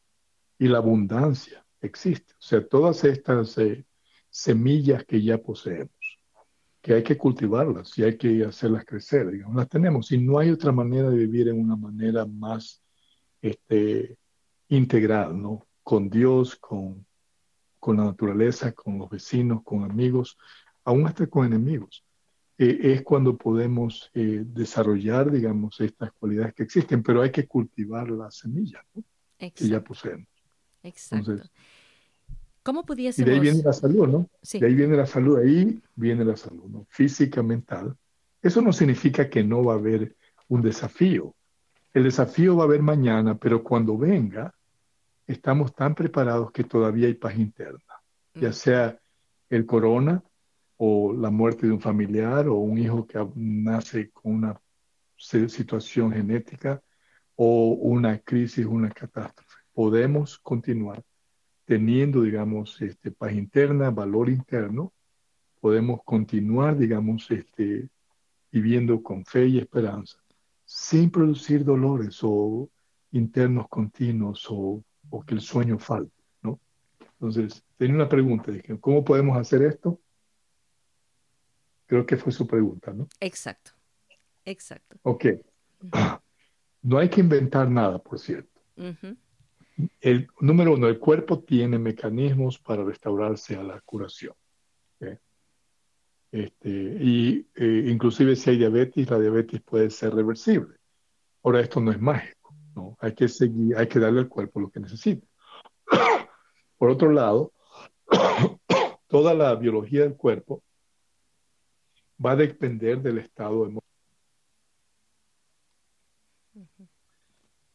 y 0.58 0.68
la 0.68 0.78
abundancia 0.78 1.64
existen. 1.80 2.36
O 2.36 2.42
sea, 2.42 2.66
todas 2.66 3.04
estas 3.04 3.58
eh, 3.58 3.84
semillas 4.34 5.04
que 5.04 5.22
ya 5.22 5.38
poseemos, 5.38 6.18
que 6.82 6.94
hay 6.94 7.04
que 7.04 7.16
cultivarlas 7.16 7.96
y 7.96 8.02
hay 8.02 8.18
que 8.18 8.44
hacerlas 8.44 8.84
crecer, 8.84 9.30
digamos, 9.30 9.54
las 9.54 9.68
tenemos. 9.68 10.10
Y 10.10 10.18
no 10.18 10.40
hay 10.40 10.50
otra 10.50 10.72
manera 10.72 11.08
de 11.08 11.18
vivir 11.18 11.46
en 11.46 11.60
una 11.60 11.76
manera 11.76 12.26
más 12.26 12.82
este, 13.40 14.18
integral, 14.70 15.40
¿no? 15.40 15.64
Con 15.84 16.10
Dios, 16.10 16.56
con, 16.56 17.06
con 17.78 17.96
la 17.96 18.06
naturaleza, 18.06 18.72
con 18.72 18.98
los 18.98 19.08
vecinos, 19.08 19.62
con 19.62 19.84
amigos, 19.84 20.36
aún 20.82 21.06
hasta 21.06 21.28
con 21.28 21.46
enemigos. 21.46 22.04
Eh, 22.58 22.78
es 22.82 23.02
cuando 23.02 23.36
podemos 23.36 24.10
eh, 24.14 24.42
desarrollar, 24.44 25.30
digamos, 25.30 25.80
estas 25.80 26.10
cualidades 26.10 26.54
que 26.54 26.64
existen, 26.64 27.04
pero 27.04 27.22
hay 27.22 27.30
que 27.30 27.46
cultivar 27.46 28.10
las 28.10 28.38
semillas 28.38 28.82
¿no? 28.94 29.04
que 29.38 29.68
ya 29.68 29.80
poseemos. 29.80 30.26
Exacto. 30.82 31.40
¿Cómo 32.64 32.84
pudiésemos? 32.84 33.28
Y 33.28 33.30
de 33.30 33.36
ahí 33.36 33.40
viene 33.40 33.62
la 33.62 33.74
salud, 33.74 34.08
¿no? 34.08 34.28
Sí. 34.42 34.58
De 34.58 34.66
ahí 34.66 34.74
viene 34.74 34.96
la 34.96 35.06
salud, 35.06 35.38
ahí 35.38 35.82
viene 35.94 36.24
la 36.24 36.34
salud, 36.34 36.64
¿no? 36.64 36.86
Física, 36.88 37.42
mental. 37.42 37.94
Eso 38.40 38.62
no 38.62 38.72
significa 38.72 39.28
que 39.28 39.44
no 39.44 39.62
va 39.62 39.74
a 39.74 39.76
haber 39.76 40.16
un 40.48 40.62
desafío. 40.62 41.34
El 41.92 42.04
desafío 42.04 42.56
va 42.56 42.62
a 42.62 42.66
haber 42.66 42.80
mañana, 42.80 43.36
pero 43.36 43.62
cuando 43.62 43.98
venga, 43.98 44.54
estamos 45.26 45.74
tan 45.74 45.94
preparados 45.94 46.50
que 46.52 46.64
todavía 46.64 47.06
hay 47.06 47.14
paz 47.14 47.36
interna. 47.36 47.94
Ya 48.34 48.52
sea 48.52 48.98
el 49.50 49.66
corona 49.66 50.22
o 50.78 51.12
la 51.12 51.30
muerte 51.30 51.66
de 51.66 51.72
un 51.72 51.80
familiar 51.80 52.48
o 52.48 52.54
un 52.54 52.78
hijo 52.78 53.06
que 53.06 53.24
nace 53.34 54.10
con 54.10 54.36
una 54.36 54.60
situación 55.16 56.12
genética 56.12 56.82
o 57.36 57.74
una 57.74 58.18
crisis, 58.20 58.64
una 58.64 58.90
catástrofe. 58.90 59.58
Podemos 59.74 60.38
continuar 60.38 61.04
teniendo, 61.64 62.22
digamos, 62.22 62.80
este, 62.82 63.10
paz 63.10 63.32
interna, 63.32 63.90
valor 63.90 64.28
interno, 64.28 64.92
podemos 65.60 66.00
continuar, 66.04 66.76
digamos, 66.76 67.30
este, 67.30 67.88
viviendo 68.52 69.02
con 69.02 69.24
fe 69.24 69.46
y 69.46 69.58
esperanza, 69.58 70.18
sin 70.64 71.10
producir 71.10 71.64
dolores 71.64 72.20
o 72.22 72.68
internos 73.12 73.68
continuos 73.68 74.46
o, 74.50 74.84
que 75.26 75.34
el 75.34 75.40
sueño 75.40 75.78
falte, 75.78 76.22
¿no? 76.42 76.60
Entonces, 77.00 77.64
tenía 77.76 77.94
una 77.94 78.08
pregunta, 78.08 78.50
dije, 78.50 78.78
¿cómo 78.80 79.04
podemos 79.04 79.38
hacer 79.38 79.62
esto? 79.62 80.00
Creo 81.86 82.04
que 82.04 82.16
fue 82.16 82.32
su 82.32 82.46
pregunta, 82.46 82.92
¿no? 82.92 83.08
Exacto, 83.20 83.70
exacto. 84.44 84.96
Ok. 85.02 85.26
No 86.86 86.98
hay 86.98 87.08
que 87.08 87.22
inventar 87.22 87.70
nada, 87.70 87.98
por 87.98 88.18
cierto. 88.18 88.60
El 90.00 90.28
número 90.40 90.74
uno, 90.74 90.88
el 90.88 90.98
cuerpo 90.98 91.40
tiene 91.40 91.78
mecanismos 91.78 92.58
para 92.58 92.84
restaurarse 92.84 93.56
a 93.56 93.62
la 93.62 93.80
curación. 93.80 94.34
Este, 96.30 96.68
y 96.68 97.46
eh, 97.54 97.84
inclusive 97.86 98.34
si 98.34 98.50
hay 98.50 98.58
diabetes, 98.58 99.08
la 99.08 99.20
diabetes 99.20 99.62
puede 99.62 99.88
ser 99.88 100.12
reversible. 100.14 100.74
Ahora, 101.44 101.60
esto 101.60 101.80
no 101.80 101.92
es 101.92 102.00
mágico, 102.00 102.52
¿no? 102.74 102.96
Hay 102.98 103.14
que 103.14 103.28
seguir, 103.28 103.76
hay 103.76 103.86
que 103.86 104.00
darle 104.00 104.18
al 104.18 104.28
cuerpo 104.28 104.58
lo 104.58 104.68
que 104.68 104.80
necesita. 104.80 105.24
Por 106.76 106.90
otro 106.90 107.12
lado, 107.12 107.52
toda 109.06 109.32
la 109.32 109.54
biología 109.54 110.02
del 110.02 110.16
cuerpo 110.16 110.64
va 112.24 112.32
a 112.32 112.36
depender 112.36 113.00
del 113.00 113.18
estado 113.18 113.66
emocional 113.66 113.82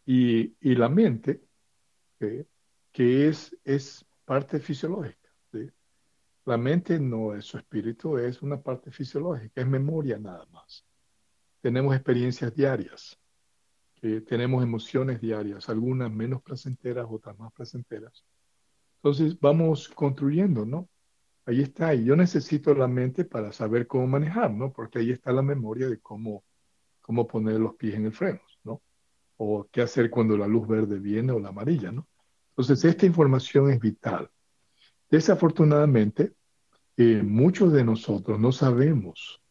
y, 0.05 0.53
y, 0.59 0.75
la 0.75 0.89
mente, 0.89 1.39
que 2.19 3.27
es, 3.27 3.55
es 3.63 4.05
parte 4.25 4.59
fisiológica. 4.59 5.17
La 6.45 6.57
mente 6.57 6.99
no 6.99 7.35
es 7.35 7.45
su 7.45 7.57
espíritu, 7.57 8.17
es 8.17 8.41
una 8.41 8.59
parte 8.59 8.91
fisiológica, 8.91 9.61
es 9.61 9.67
memoria 9.67 10.17
nada 10.17 10.47
más. 10.51 10.83
Tenemos 11.61 11.95
experiencias 11.95 12.55
diarias, 12.55 13.19
tenemos 14.27 14.63
emociones 14.63 15.21
diarias, 15.21 15.69
algunas 15.69 16.11
menos 16.11 16.41
placenteras, 16.41 17.05
otras 17.09 17.37
más 17.37 17.53
placenteras. 17.53 18.25
Entonces 18.95 19.39
vamos 19.39 19.89
construyendo, 19.89 20.65
¿no? 20.65 20.89
Ahí 21.45 21.61
está, 21.61 21.93
y 21.93 22.05
yo 22.05 22.15
necesito 22.15 22.73
la 22.73 22.87
mente 22.87 23.25
para 23.25 23.51
saber 23.51 23.87
cómo 23.87 24.07
manejar, 24.07 24.51
¿no? 24.51 24.73
Porque 24.73 24.99
ahí 24.99 25.11
está 25.11 25.31
la 25.31 25.41
memoria 25.41 25.87
de 25.87 25.99
cómo, 25.99 26.43
cómo 27.01 27.27
poner 27.27 27.59
los 27.59 27.75
pies 27.75 27.95
en 27.95 28.05
el 28.07 28.11
freno, 28.11 28.41
¿no? 28.63 28.81
O 29.37 29.67
qué 29.71 29.81
hacer 29.81 30.09
cuando 30.09 30.35
la 30.35 30.47
luz 30.47 30.67
verde 30.67 30.99
viene 30.99 31.31
o 31.31 31.39
la 31.39 31.49
amarilla, 31.49 31.91
¿no? 31.91 32.08
Entonces, 32.59 32.83
esta 32.83 33.05
información 33.05 33.69
es 33.69 33.79
vital. 33.79 34.29
Desafortunadamente, 35.09 36.33
eh, 36.97 37.23
muchos 37.23 37.71
de 37.71 37.85
nosotros 37.85 38.37
no 38.37 38.51
sabemos 38.51 39.41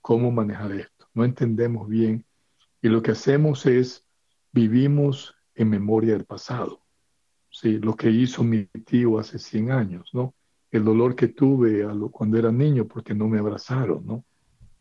cómo 0.00 0.30
manejar 0.30 0.72
esto, 0.72 1.06
no 1.12 1.26
entendemos 1.26 1.86
bien 1.88 2.24
y 2.80 2.88
lo 2.88 3.02
que 3.02 3.10
hacemos 3.10 3.66
es 3.66 4.06
vivimos 4.50 5.34
en 5.54 5.68
memoria 5.68 6.14
del 6.14 6.24
pasado. 6.24 6.80
¿sí? 7.50 7.78
Lo 7.78 7.96
que 7.96 8.10
hizo 8.10 8.42
mi 8.42 8.64
tío 8.64 9.18
hace 9.18 9.38
100 9.38 9.70
años, 9.70 10.08
¿no? 10.14 10.34
El 10.70 10.84
dolor 10.84 11.14
que 11.14 11.28
tuve 11.28 11.86
cuando 12.10 12.38
era 12.38 12.50
niño 12.50 12.88
porque 12.88 13.14
no 13.14 13.28
me 13.28 13.40
abrazaron, 13.40 14.06
¿no? 14.06 14.24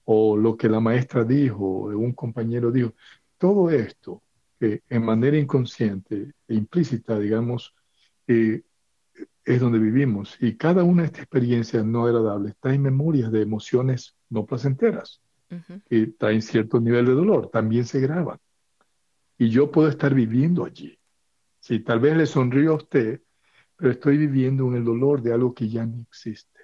O 0.05 0.37
lo 0.37 0.55
que 0.55 0.69
la 0.69 0.79
maestra 0.79 1.25
dijo, 1.25 1.65
un 1.65 2.13
compañero 2.13 2.71
dijo. 2.71 2.93
Todo 3.37 3.69
esto 3.69 4.21
en 4.61 5.03
manera 5.03 5.37
inconsciente 5.37 6.33
e 6.47 6.53
implícita, 6.53 7.17
digamos, 7.17 7.73
eh, 8.27 8.61
es 9.43 9.59
donde 9.59 9.79
vivimos. 9.79 10.37
Y 10.39 10.55
cada 10.55 10.83
una 10.83 11.01
de 11.01 11.07
estas 11.07 11.23
experiencias 11.23 11.83
no 11.83 12.05
agradables 12.05 12.55
trae 12.59 12.77
memorias 12.77 13.31
de 13.31 13.41
emociones 13.41 14.15
no 14.29 14.45
placenteras, 14.45 15.21
que 15.89 16.07
traen 16.17 16.41
cierto 16.41 16.79
nivel 16.79 17.05
de 17.07 17.13
dolor, 17.13 17.49
también 17.49 17.85
se 17.85 17.99
graban. 17.99 18.37
Y 19.37 19.49
yo 19.49 19.71
puedo 19.71 19.89
estar 19.89 20.13
viviendo 20.13 20.63
allí. 20.63 20.97
Si 21.59 21.79
tal 21.79 21.99
vez 21.99 22.15
le 22.15 22.25
sonrío 22.25 22.71
a 22.71 22.75
usted, 22.75 23.21
pero 23.75 23.91
estoy 23.91 24.17
viviendo 24.17 24.67
en 24.67 24.75
el 24.75 24.83
dolor 24.85 25.21
de 25.21 25.33
algo 25.33 25.53
que 25.53 25.67
ya 25.67 25.85
no 25.85 26.01
existe. 26.01 26.59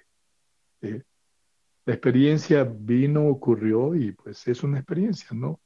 La 0.80 1.94
experiencia 1.94 2.64
vino, 2.64 3.26
ocurrió 3.26 3.94
y 3.94 4.12
pues 4.12 4.46
es 4.46 4.62
una 4.62 4.78
experiencia, 4.78 5.28
¿no? 5.32 5.60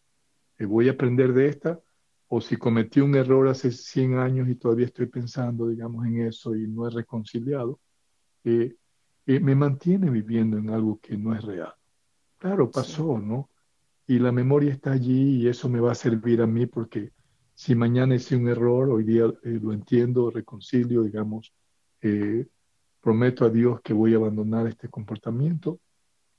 Y 0.59 0.65
voy 0.65 0.89
a 0.89 0.93
aprender 0.93 1.33
de 1.35 1.49
esta 1.49 1.81
o 2.35 2.41
si 2.41 2.57
cometí 2.57 2.99
un 3.03 3.15
error 3.15 3.47
hace 3.47 3.71
100 3.71 4.15
años 4.15 4.49
y 4.49 4.55
todavía 4.55 4.87
estoy 4.87 5.05
pensando, 5.05 5.69
digamos, 5.69 6.07
en 6.07 6.23
eso 6.23 6.57
y 6.57 6.67
no 6.67 6.89
he 6.89 6.91
reconciliado, 6.91 7.79
eh, 8.43 8.75
eh, 9.27 9.39
me 9.39 9.55
mantiene 9.55 10.09
viviendo 10.09 10.57
en 10.57 10.71
algo 10.71 10.99
que 10.99 11.19
no 11.19 11.35
es 11.35 11.45
real. 11.45 11.75
Claro, 12.39 12.71
pasó, 12.71 13.19
¿no? 13.19 13.51
Y 14.07 14.19
la 14.19 14.33
memoria 14.33 14.73
está 14.73 14.93
allí 14.93 15.43
y 15.43 15.47
eso 15.47 15.69
me 15.69 15.79
va 15.79 15.93
a 15.93 15.95
servir 15.95 16.41
a 16.41 16.47
mí 16.47 16.65
porque 16.65 17.13
si 17.53 17.75
mañana 17.75 18.15
hice 18.15 18.35
un 18.35 18.49
error, 18.49 18.89
hoy 18.89 19.05
día 19.05 19.25
eh, 19.43 19.61
lo 19.63 19.75
entiendo, 19.75 20.31
reconcilio, 20.31 21.03
digamos, 21.03 21.53
prometo 23.03 23.45
a 23.45 23.51
Dios 23.51 23.83
que 23.83 23.93
voy 23.93 24.15
a 24.15 24.17
abandonar 24.17 24.67
este 24.69 24.89
comportamiento, 24.89 25.81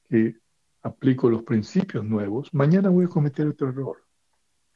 que 0.09 0.37
aplico 0.81 1.29
los 1.29 1.43
principios 1.43 2.03
nuevos, 2.03 2.51
mañana 2.51 2.89
voy 2.89 3.05
a 3.05 3.09
cometer 3.09 3.47
otro 3.47 3.69
error 3.69 4.02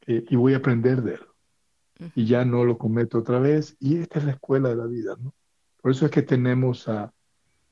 eh, 0.08 0.26
y 0.30 0.36
voy 0.36 0.54
a 0.54 0.58
aprender 0.58 1.04
de 1.04 1.16
él. 1.16 2.12
Y 2.16 2.26
ya 2.26 2.46
no 2.46 2.64
lo 2.64 2.78
cometo 2.78 3.20
otra 3.20 3.40
vez. 3.40 3.76
Y 3.80 3.98
esta 3.98 4.20
es 4.20 4.26
la 4.26 4.32
escuela 4.32 4.70
de 4.70 4.76
la 4.76 4.86
vida, 4.86 5.16
¿no? 5.20 5.34
Por 5.82 5.92
eso 5.92 6.06
es 6.06 6.12
que 6.12 6.22
tenemos 6.22 6.88
a, 6.88 7.14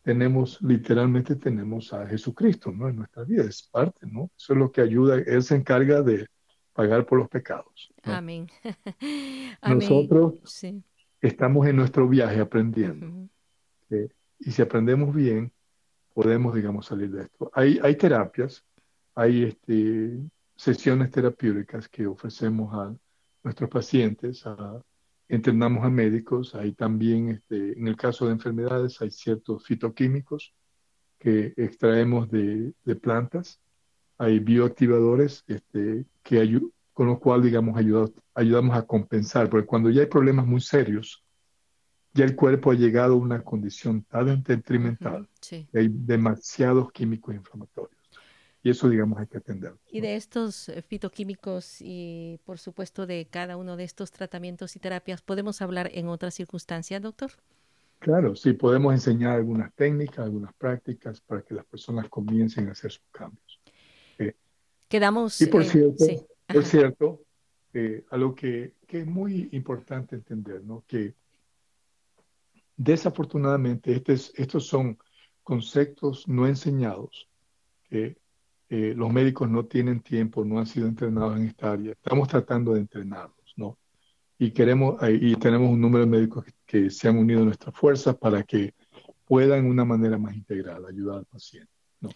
tenemos, 0.01 0.61
literalmente 0.61 1.35
tenemos 1.35 1.93
a 1.93 2.07
Jesucristo, 2.07 2.71
¿no? 2.71 2.87
En 2.89 2.97
nuestra 2.97 3.23
vida, 3.23 3.43
es 3.43 3.63
parte, 3.63 4.05
¿no? 4.05 4.29
Eso 4.37 4.53
es 4.53 4.59
lo 4.59 4.71
que 4.71 4.81
ayuda, 4.81 5.15
Él 5.17 5.43
se 5.43 5.55
encarga 5.55 6.01
de 6.01 6.27
pagar 6.73 7.05
por 7.05 7.19
los 7.19 7.29
pecados. 7.29 7.91
Amén. 8.03 8.47
Nosotros 9.67 10.35
estamos 11.21 11.67
en 11.67 11.75
nuestro 11.75 12.07
viaje 12.07 12.39
aprendiendo. 12.39 13.29
y 14.39 14.51
si 14.51 14.61
aprendemos 14.61 15.13
bien, 15.13 15.51
podemos, 16.13 16.53
digamos, 16.53 16.85
salir 16.85 17.11
de 17.11 17.23
esto. 17.23 17.51
Hay, 17.53 17.79
hay 17.81 17.95
terapias, 17.95 18.63
hay 19.15 19.43
este, 19.43 20.19
sesiones 20.55 21.11
terapéuticas 21.11 21.89
que 21.89 22.07
ofrecemos 22.07 22.73
a 22.73 22.95
nuestros 23.43 23.69
pacientes, 23.69 24.45
a, 24.45 24.81
entrenamos 25.27 25.83
a 25.83 25.89
médicos, 25.89 26.55
hay 26.55 26.73
también, 26.73 27.29
este, 27.29 27.77
en 27.77 27.87
el 27.87 27.95
caso 27.95 28.25
de 28.25 28.33
enfermedades, 28.33 29.01
hay 29.01 29.11
ciertos 29.11 29.63
fitoquímicos 29.65 30.53
que 31.19 31.53
extraemos 31.57 32.29
de, 32.29 32.73
plantas, 33.01 33.59
hay 34.17 34.39
bioactivadores 34.39 35.43
este, 35.47 36.05
que 36.23 36.61
con 36.93 37.07
lo 37.07 37.19
cual, 37.19 37.41
digamos, 37.41 37.77
ayudamos 38.33 38.77
a 38.77 38.83
compensar, 38.83 39.49
porque 39.49 39.65
cuando 39.65 39.89
ya 39.89 40.01
hay 40.01 40.07
problemas 40.07 40.45
muy 40.45 40.61
serios, 40.61 41.23
ya 42.13 42.23
el 42.23 42.35
cuerpo 42.35 42.71
ha 42.71 42.75
llegado 42.75 43.13
a 43.13 43.17
una 43.17 43.43
condición 43.43 44.03
tan 44.03 44.41
detrimental, 44.41 45.27
hay 45.73 45.89
demasiados 45.91 46.91
químicos 46.93 47.35
inflamatorios 47.35 47.94
y 48.65 48.71
eso, 48.71 48.89
digamos, 48.89 49.19
hay 49.19 49.27
que 49.27 49.37
atenderlo. 49.37 49.77
Y 49.91 50.01
de 50.01 50.15
estos 50.15 50.69
eh, 50.69 50.81
fitoquímicos 50.81 51.77
y, 51.81 52.39
por 52.45 52.57
supuesto, 52.57 53.05
de 53.05 53.27
cada 53.29 53.57
uno 53.57 53.77
de 53.77 53.83
estos 53.83 54.09
tratamientos 54.09 54.75
y 54.75 54.79
terapias, 54.79 55.21
¿podemos 55.21 55.61
hablar 55.61 55.91
en 55.93 56.07
otras 56.07 56.33
circunstancias, 56.33 56.99
doctor? 56.99 57.29
Claro, 57.99 58.35
sí, 58.35 58.53
podemos 58.53 58.91
enseñar 58.91 59.35
algunas 59.35 59.71
técnicas, 59.75 60.25
algunas 60.25 60.51
prácticas 60.55 61.21
para 61.21 61.43
que 61.43 61.53
las 61.53 61.63
personas 61.65 62.09
comiencen 62.09 62.67
a 62.67 62.71
hacer 62.71 62.91
sus 62.91 63.05
cambios. 63.11 63.61
Eh, 64.17 64.33
Quedamos. 64.87 65.39
Y 65.41 65.45
por 65.45 65.61
eh, 65.61 65.65
cierto, 65.65 66.05
por 66.47 66.65
cierto, 66.65 67.21
algo 68.09 68.33
que, 68.33 68.73
que, 68.87 69.01
es 69.01 69.05
muy 69.05 69.47
importante 69.51 70.15
entender, 70.15 70.63
¿no? 70.63 70.83
Que 70.87 71.13
desafortunadamente 72.77 73.93
estos, 73.93 74.33
estos 74.35 74.65
son 74.65 74.97
conceptos 75.43 76.27
no 76.27 76.47
enseñados 76.47 77.29
que 77.87 78.24
eh, 78.69 78.93
los 78.95 79.11
médicos 79.11 79.49
no 79.49 79.65
tienen 79.65 79.99
tiempo, 79.99 80.43
no 80.43 80.59
han 80.59 80.65
sido 80.65 80.87
entrenados 80.87 81.37
en 81.37 81.47
esta 81.47 81.71
área. 81.73 81.91
Estamos 81.91 82.27
tratando 82.27 82.73
de 82.73 82.81
entrenarlos, 82.81 83.53
¿no? 83.55 83.77
Y 84.39 84.51
queremos, 84.51 84.97
y 85.07 85.35
tenemos 85.35 85.69
un 85.69 85.79
número 85.79 86.03
de 86.05 86.11
médicos 86.11 86.45
que, 86.65 86.89
se 86.89 87.07
han 87.07 87.17
unido 87.17 87.41
a 87.41 87.45
nuestras 87.45 87.73
fuerzas 87.75 88.15
para 88.15 88.43
que 88.43 88.73
puedan 89.25 89.63
de 89.63 89.69
una 89.69 89.85
manera 89.85 90.17
más 90.17 90.35
integral 90.35 90.85
ayudar 90.85 91.19
al 91.19 91.25
paciente. 91.25 91.71
¿no? 92.01 92.09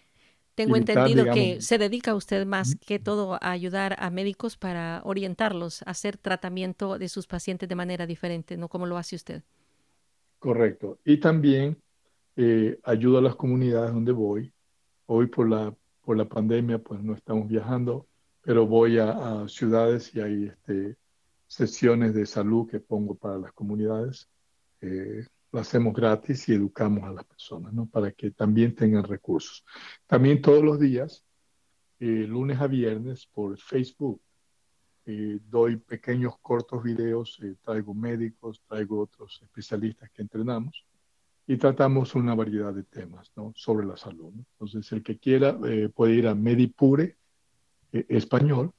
Tengo 0.55 0.75
entendido 0.75 1.31
que 1.33 1.61
se 1.61 1.77
dedica 1.77 2.13
usted 2.13 2.45
más 2.45 2.75
que 2.75 2.99
todo 2.99 3.35
a 3.35 3.51
ayudar 3.51 3.95
a 3.99 4.09
médicos 4.09 4.57
para 4.57 5.01
orientarlos 5.05 5.81
a 5.83 5.91
hacer 5.91 6.17
tratamiento 6.17 6.97
de 6.97 7.07
sus 7.07 7.25
pacientes 7.25 7.69
de 7.69 7.75
manera 7.75 8.05
diferente, 8.05 8.57
¿no? 8.57 8.67
Como 8.67 8.85
lo 8.85 8.97
hace 8.97 9.15
usted. 9.15 9.43
Correcto. 10.39 10.99
Y 11.05 11.17
también 11.17 11.77
eh, 12.35 12.77
ayudo 12.83 13.19
a 13.19 13.21
las 13.21 13.35
comunidades 13.35 13.93
donde 13.93 14.11
voy. 14.11 14.51
Hoy 15.05 15.27
por 15.27 15.49
la 15.49 15.73
por 16.09 16.17
la 16.17 16.27
pandemia, 16.27 16.79
pues 16.79 17.03
no 17.03 17.13
estamos 17.13 17.47
viajando, 17.47 18.07
pero 18.41 18.65
voy 18.65 18.97
a, 18.97 19.47
ciudades 19.47 20.15
y 20.15 20.19
hay 20.19 20.45
este, 20.45 20.97
sesiones 21.45 22.15
de 22.15 22.25
salud 22.25 22.67
que 22.67 22.79
pongo 22.79 23.13
para 23.13 23.37
las 23.37 23.53
comunidades. 23.53 24.27
Eh, 24.81 25.23
lo 25.51 25.59
hacemos 25.59 25.93
gratis 25.93 26.49
y 26.49 26.55
educamos 26.55 27.03
a 27.03 27.11
las 27.11 27.25
personas, 27.25 27.73
¿no? 27.73 27.85
Para 27.85 28.11
que 28.11 28.31
también 28.31 28.73
tengan 28.73 29.03
recursos. 29.03 29.63
También 30.07 30.41
todos 30.41 30.63
los 30.63 30.79
días, 30.79 31.23
eh, 31.99 32.25
lunes 32.27 32.59
a 32.59 32.65
viernes, 32.65 33.27
por 33.27 33.59
Facebook, 33.59 34.19
eh, 35.05 35.37
doy 35.47 35.77
pequeños 35.77 36.33
cortos 36.41 36.81
videos, 36.81 37.39
traigo 37.61 37.93
médicos, 37.93 38.63
traigo 38.67 38.99
otros 38.99 39.39
especialistas 39.43 40.09
que 40.09 40.23
entrenamos 40.23 40.87
y 41.49 41.57
tratamos 41.57 42.13
una 42.13 42.35
variedad 42.35 42.71
de 42.71 42.83
temas 42.83 43.31
¿no? 43.35 43.51
sobre 43.55 43.87
la 43.87 43.97
salud. 43.97 44.31
Entonces, 44.35 44.91
el 44.91 45.01
que 45.01 45.17
quiera 45.17 45.57
eh, 45.65 45.89
puede 45.89 46.13
ir 46.13 46.27
a 46.27 46.35
Medipure, 46.35 47.17
eh, 47.91 48.05
español, 48.07 48.71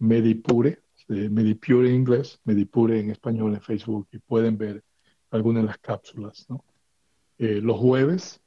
Medipure, 0.00 0.80
eh, 1.08 1.28
Medipure 1.28 1.88
en 1.88 1.94
inglés, 1.94 2.40
Medipure 2.42 2.98
en 2.98 3.10
español 3.12 3.54
en 3.54 3.60
Facebook 3.60 4.08
y 4.10 4.18
pueden 4.18 4.58
ver 4.58 4.82
algunas 5.30 5.62
de 5.62 5.68
las 5.68 5.78
cápsulas. 5.78 6.50
¿no? 6.50 6.64
los 7.38 7.78
jueves 7.78 8.40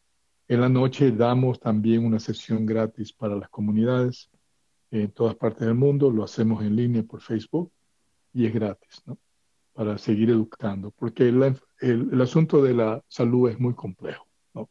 en 0.50 0.60
la 0.60 0.68
noche 0.68 1.12
damos 1.12 1.62
también 1.62 2.04
una 2.04 2.20
sesión 2.20 2.66
gratis 2.66 3.14
para 3.14 3.38
las 3.38 3.48
comunidades 3.48 4.30
en 4.92 5.12
todas 5.12 5.36
partes 5.36 5.66
del 5.66 5.76
mundo, 5.76 6.12
lo 6.12 6.26
hacemos 6.26 6.62
en 6.62 6.76
línea 6.76 7.04
por 7.04 7.22
Facebook 7.22 7.72
y 8.34 8.48
es 8.48 8.54
gratis. 8.54 9.02
¿no? 9.06 9.18
para 9.72 9.98
seguir 9.98 10.30
educando, 10.30 10.92
porque 10.92 11.32
el, 11.80 12.10
el, 12.12 12.22
asunto 12.22 12.62
de 12.62 12.74
la 12.74 13.04
salud 13.08 13.50
es 13.50 13.60
muy 13.60 13.74
complejo, 13.74 14.28
¿no? 14.54 14.70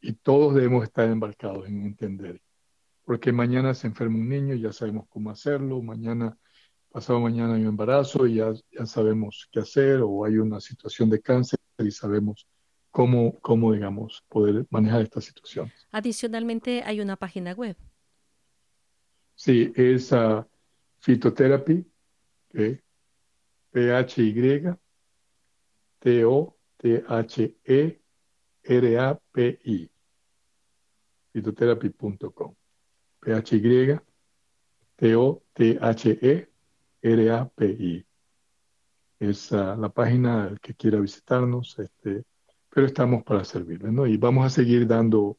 Y 0.00 0.14
todos 0.14 0.54
debemos 0.54 0.84
estar 0.84 1.08
embarcados 1.08 1.66
en 1.68 1.84
entender, 1.84 2.40
porque 3.04 3.32
mañana 3.32 3.74
se 3.74 3.86
enferma 3.86 4.18
un 4.18 4.28
niño, 4.28 4.54
ya 4.54 4.72
sabemos 4.72 5.06
cómo 5.08 5.30
hacerlo, 5.30 5.82
mañana 5.82 6.36
pasado 6.90 7.20
mañana 7.20 7.54
hay 7.54 7.62
un 7.62 7.68
embarazo 7.68 8.26
y 8.26 8.34
ya, 8.36 8.52
ya 8.72 8.86
sabemos 8.86 9.48
qué 9.52 9.60
hacer 9.60 10.00
o 10.02 10.24
hay 10.24 10.38
una 10.38 10.60
situación 10.60 11.08
de 11.08 11.20
cáncer 11.20 11.58
y 11.78 11.90
sabemos 11.90 12.46
cómo, 12.90 13.38
cómo, 13.40 13.72
digamos, 13.72 14.24
poder 14.28 14.66
manejar 14.70 15.02
esta 15.02 15.20
situación. 15.20 15.70
Adicionalmente, 15.92 16.82
hay 16.84 17.00
una 17.00 17.16
página 17.16 17.52
web. 17.52 17.76
Sí, 19.34 19.72
es 19.74 20.12
uh, 20.12 20.44
Phytotherapy, 20.98 21.86
P-H-Y, 23.70 24.32
T-O-T-H-E-R-A-P-I, 26.00 26.60
phytotherapy.com, 31.32 32.54
P-H-Y, 33.20 34.00
T-O-T-H-E-R-A-P-I. 34.96 36.46
Es 39.18 39.52
uh, 39.52 39.76
la 39.78 39.90
página 39.90 40.56
que 40.62 40.74
quiera 40.74 40.98
visitarnos, 40.98 41.78
este, 41.78 42.24
pero 42.70 42.86
estamos 42.86 43.22
para 43.22 43.44
servirles, 43.44 43.92
¿no? 43.92 44.06
Y 44.06 44.16
vamos 44.16 44.46
a 44.46 44.50
seguir 44.50 44.86
dando 44.86 45.36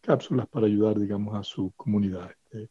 cápsulas 0.00 0.46
para 0.46 0.66
ayudar, 0.66 1.00
digamos, 1.00 1.34
a 1.34 1.42
su 1.42 1.72
comunidad, 1.72 2.30
este, 2.30 2.70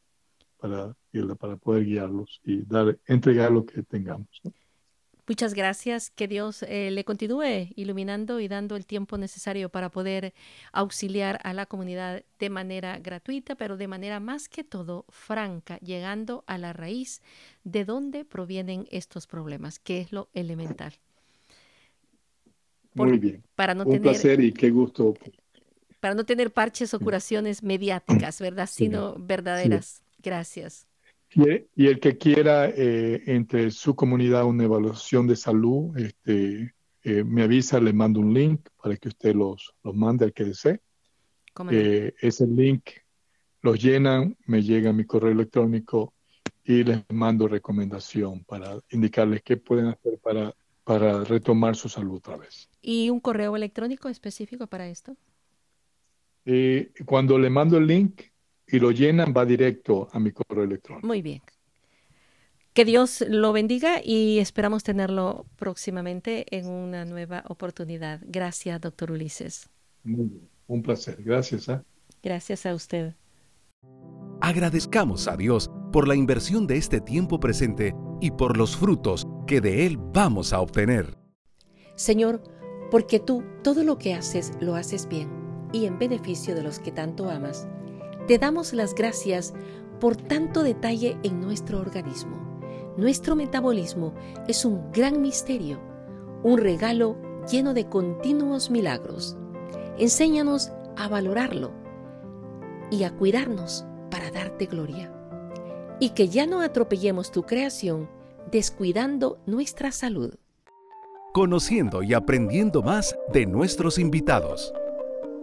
para, 0.58 0.96
para 1.38 1.58
poder 1.58 1.84
guiarlos 1.84 2.40
y 2.46 2.64
dar, 2.64 2.98
entregar 3.06 3.52
lo 3.52 3.66
que 3.66 3.84
tengamos. 3.84 4.30
¿no? 4.44 4.54
Muchas 5.28 5.54
gracias. 5.54 6.10
Que 6.10 6.28
Dios 6.28 6.64
eh, 6.64 6.92
le 6.92 7.06
continúe 7.06 7.70
iluminando 7.76 8.40
y 8.40 8.48
dando 8.48 8.76
el 8.76 8.86
tiempo 8.86 9.18
necesario 9.18 9.70
para 9.70 9.90
poder 9.90 10.34
auxiliar 10.74 11.40
a 11.44 11.54
la 11.54 11.66
comunidad 11.66 12.24
de 12.40 12.50
manera 12.50 13.00
gratuita, 13.00 13.56
pero 13.56 13.78
de 13.78 13.88
manera 13.88 14.20
más 14.20 14.50
que 14.50 14.64
todo 14.64 15.06
franca, 15.10 15.78
llegando 15.78 16.44
a 16.46 16.58
la 16.58 16.74
raíz 16.74 17.22
de 17.64 17.86
dónde 17.86 18.26
provienen 18.26 18.86
estos 18.92 19.26
problemas, 19.28 19.80
que 19.80 20.02
es 20.02 20.12
lo 20.12 20.30
elemental. 20.34 20.94
Muy 22.94 23.18
bien. 23.18 23.44
Para 23.56 23.74
no 23.74 23.84
Un 23.84 23.92
tener, 23.92 24.02
placer 24.02 24.40
y 24.42 24.52
qué 24.52 24.70
gusto. 24.70 25.16
Para 26.00 26.16
no 26.16 26.26
tener 26.26 26.52
parches 26.52 26.94
o 26.94 27.00
curaciones 27.00 27.64
mediáticas, 27.64 28.40
¿verdad? 28.42 28.70
Sino 28.70 29.16
verdaderas. 29.18 30.04
Gracias. 30.22 30.86
Y, 31.36 31.88
el 31.88 32.00
que 32.00 32.18
quiera 32.18 32.70
eh, 32.70 33.24
entre 33.26 33.72
su 33.72 33.96
comunidad 33.96 34.46
una 34.46 34.66
evaluación 34.66 35.28
de 35.28 35.36
salud, 35.36 35.98
este, 35.98 36.74
eh, 37.04 37.24
me 37.24 37.44
avisa, 37.44 37.80
le 37.80 37.92
mando 37.92 38.20
un 38.20 38.34
link 38.34 38.62
para 38.82 38.96
que 38.96 39.10
usted 39.10 39.36
los, 39.36 39.74
los 39.84 39.96
mande 39.96 40.26
al 40.26 40.34
que 40.34 40.46
desee. 40.46 40.80
Eh, 41.70 42.14
ese 42.22 42.48
link 42.48 42.90
los 43.62 43.82
llenan, 43.82 44.38
me 44.46 44.62
llega 44.62 44.92
a 44.92 44.94
mi 44.94 45.06
correo 45.06 45.32
electrónico 45.32 46.14
y 46.64 46.84
les 46.84 47.04
mando 47.10 47.48
recomendación 47.48 48.44
para 48.46 48.78
indicarles 48.90 49.42
qué 49.44 49.58
pueden 49.58 49.88
hacer 49.88 50.18
para, 50.20 50.54
para 50.84 51.24
retomar 51.24 51.76
su 51.76 51.90
salud 51.90 52.18
otra 52.18 52.38
vez. 52.38 52.70
¿Y 52.82 53.10
un 53.10 53.20
correo 53.20 53.56
electrónico 53.56 54.10
específico 54.10 54.68
para 54.68 54.88
esto? 54.88 55.16
Eh, 56.46 56.92
cuando 57.06 57.38
le 57.38 57.50
mando 57.50 57.78
el 57.78 57.88
link 57.88 58.22
y 58.74 58.80
lo 58.80 58.90
llenan, 58.90 59.34
va 59.38 59.46
directo 59.46 60.10
a 60.12 60.20
mi 60.20 60.32
correo 60.32 60.64
electrónico. 60.64 61.06
Muy 61.06 61.22
bien. 61.22 61.42
Que 62.74 62.86
Dios 62.86 63.24
lo 63.30 63.54
bendiga 63.54 64.02
y 64.04 64.40
esperamos 64.40 64.84
tenerlo 64.84 65.46
próximamente 65.58 66.46
en 66.50 66.68
una 66.68 67.06
nueva 67.06 67.44
oportunidad. 67.48 68.20
Gracias, 68.26 68.82
doctor 68.82 69.12
Ulises. 69.12 69.70
Muy 70.04 70.26
bien. 70.26 70.50
Un 70.66 70.82
placer. 70.82 71.18
Gracias. 71.20 71.70
¿eh? 71.70 71.82
Gracias 72.24 72.66
a 72.66 72.74
usted. 72.74 73.14
Agradezcamos 74.42 75.28
a 75.28 75.38
Dios 75.38 75.70
por 75.92 76.08
la 76.08 76.16
inversión 76.16 76.66
de 76.66 76.78
este 76.78 77.00
tiempo 77.00 77.40
presente 77.40 77.94
y 78.22 78.32
por 78.32 78.58
los 78.58 78.76
frutos 78.76 79.28
que 79.46 79.62
de 79.62 79.86
Él 79.86 79.98
vamos 79.98 80.52
a 80.52 80.60
obtener. 80.60 81.16
Señor, 81.96 82.42
porque 82.90 83.20
tú 83.20 83.44
todo 83.64 83.84
lo 83.84 84.00
que 84.00 84.16
haces 84.16 84.52
lo 84.60 84.74
haces 84.74 85.08
bien 85.08 85.30
y 85.72 85.86
en 85.86 86.00
beneficio 86.00 86.56
de 86.56 86.64
los 86.64 86.80
que 86.80 86.92
tanto 86.92 87.30
amas, 87.30 87.68
te 88.28 88.38
damos 88.38 88.74
las 88.74 88.96
gracias 88.96 89.54
por 90.00 90.16
tanto 90.16 90.64
detalle 90.64 91.18
en 91.24 91.42
nuestro 91.42 91.80
organismo. 91.80 92.38
Nuestro 92.98 93.36
metabolismo 93.36 94.14
es 94.48 94.66
un 94.66 94.92
gran 94.92 95.22
misterio, 95.22 95.80
un 96.44 96.60
regalo 96.60 97.18
lleno 97.52 97.74
de 97.74 97.88
continuos 97.88 98.70
milagros. 98.70 99.38
Enséñanos 99.98 100.72
a 100.96 101.08
valorarlo 101.08 101.72
y 102.92 103.04
a 103.04 103.12
cuidarnos 103.12 103.86
para 104.12 104.32
darte 104.32 104.68
gloria. 104.68 105.12
Y 106.00 106.10
que 106.10 106.28
ya 106.28 106.46
no 106.46 106.62
atropellemos 106.62 107.32
tu 107.32 107.44
creación 107.44 108.10
descuidando 108.52 109.40
nuestra 109.46 109.92
salud. 109.92 110.36
Conociendo 111.34 112.04
y 112.04 112.14
aprendiendo 112.14 112.84
más 112.84 113.16
de 113.32 113.46
nuestros 113.46 113.98
invitados. 113.98 114.74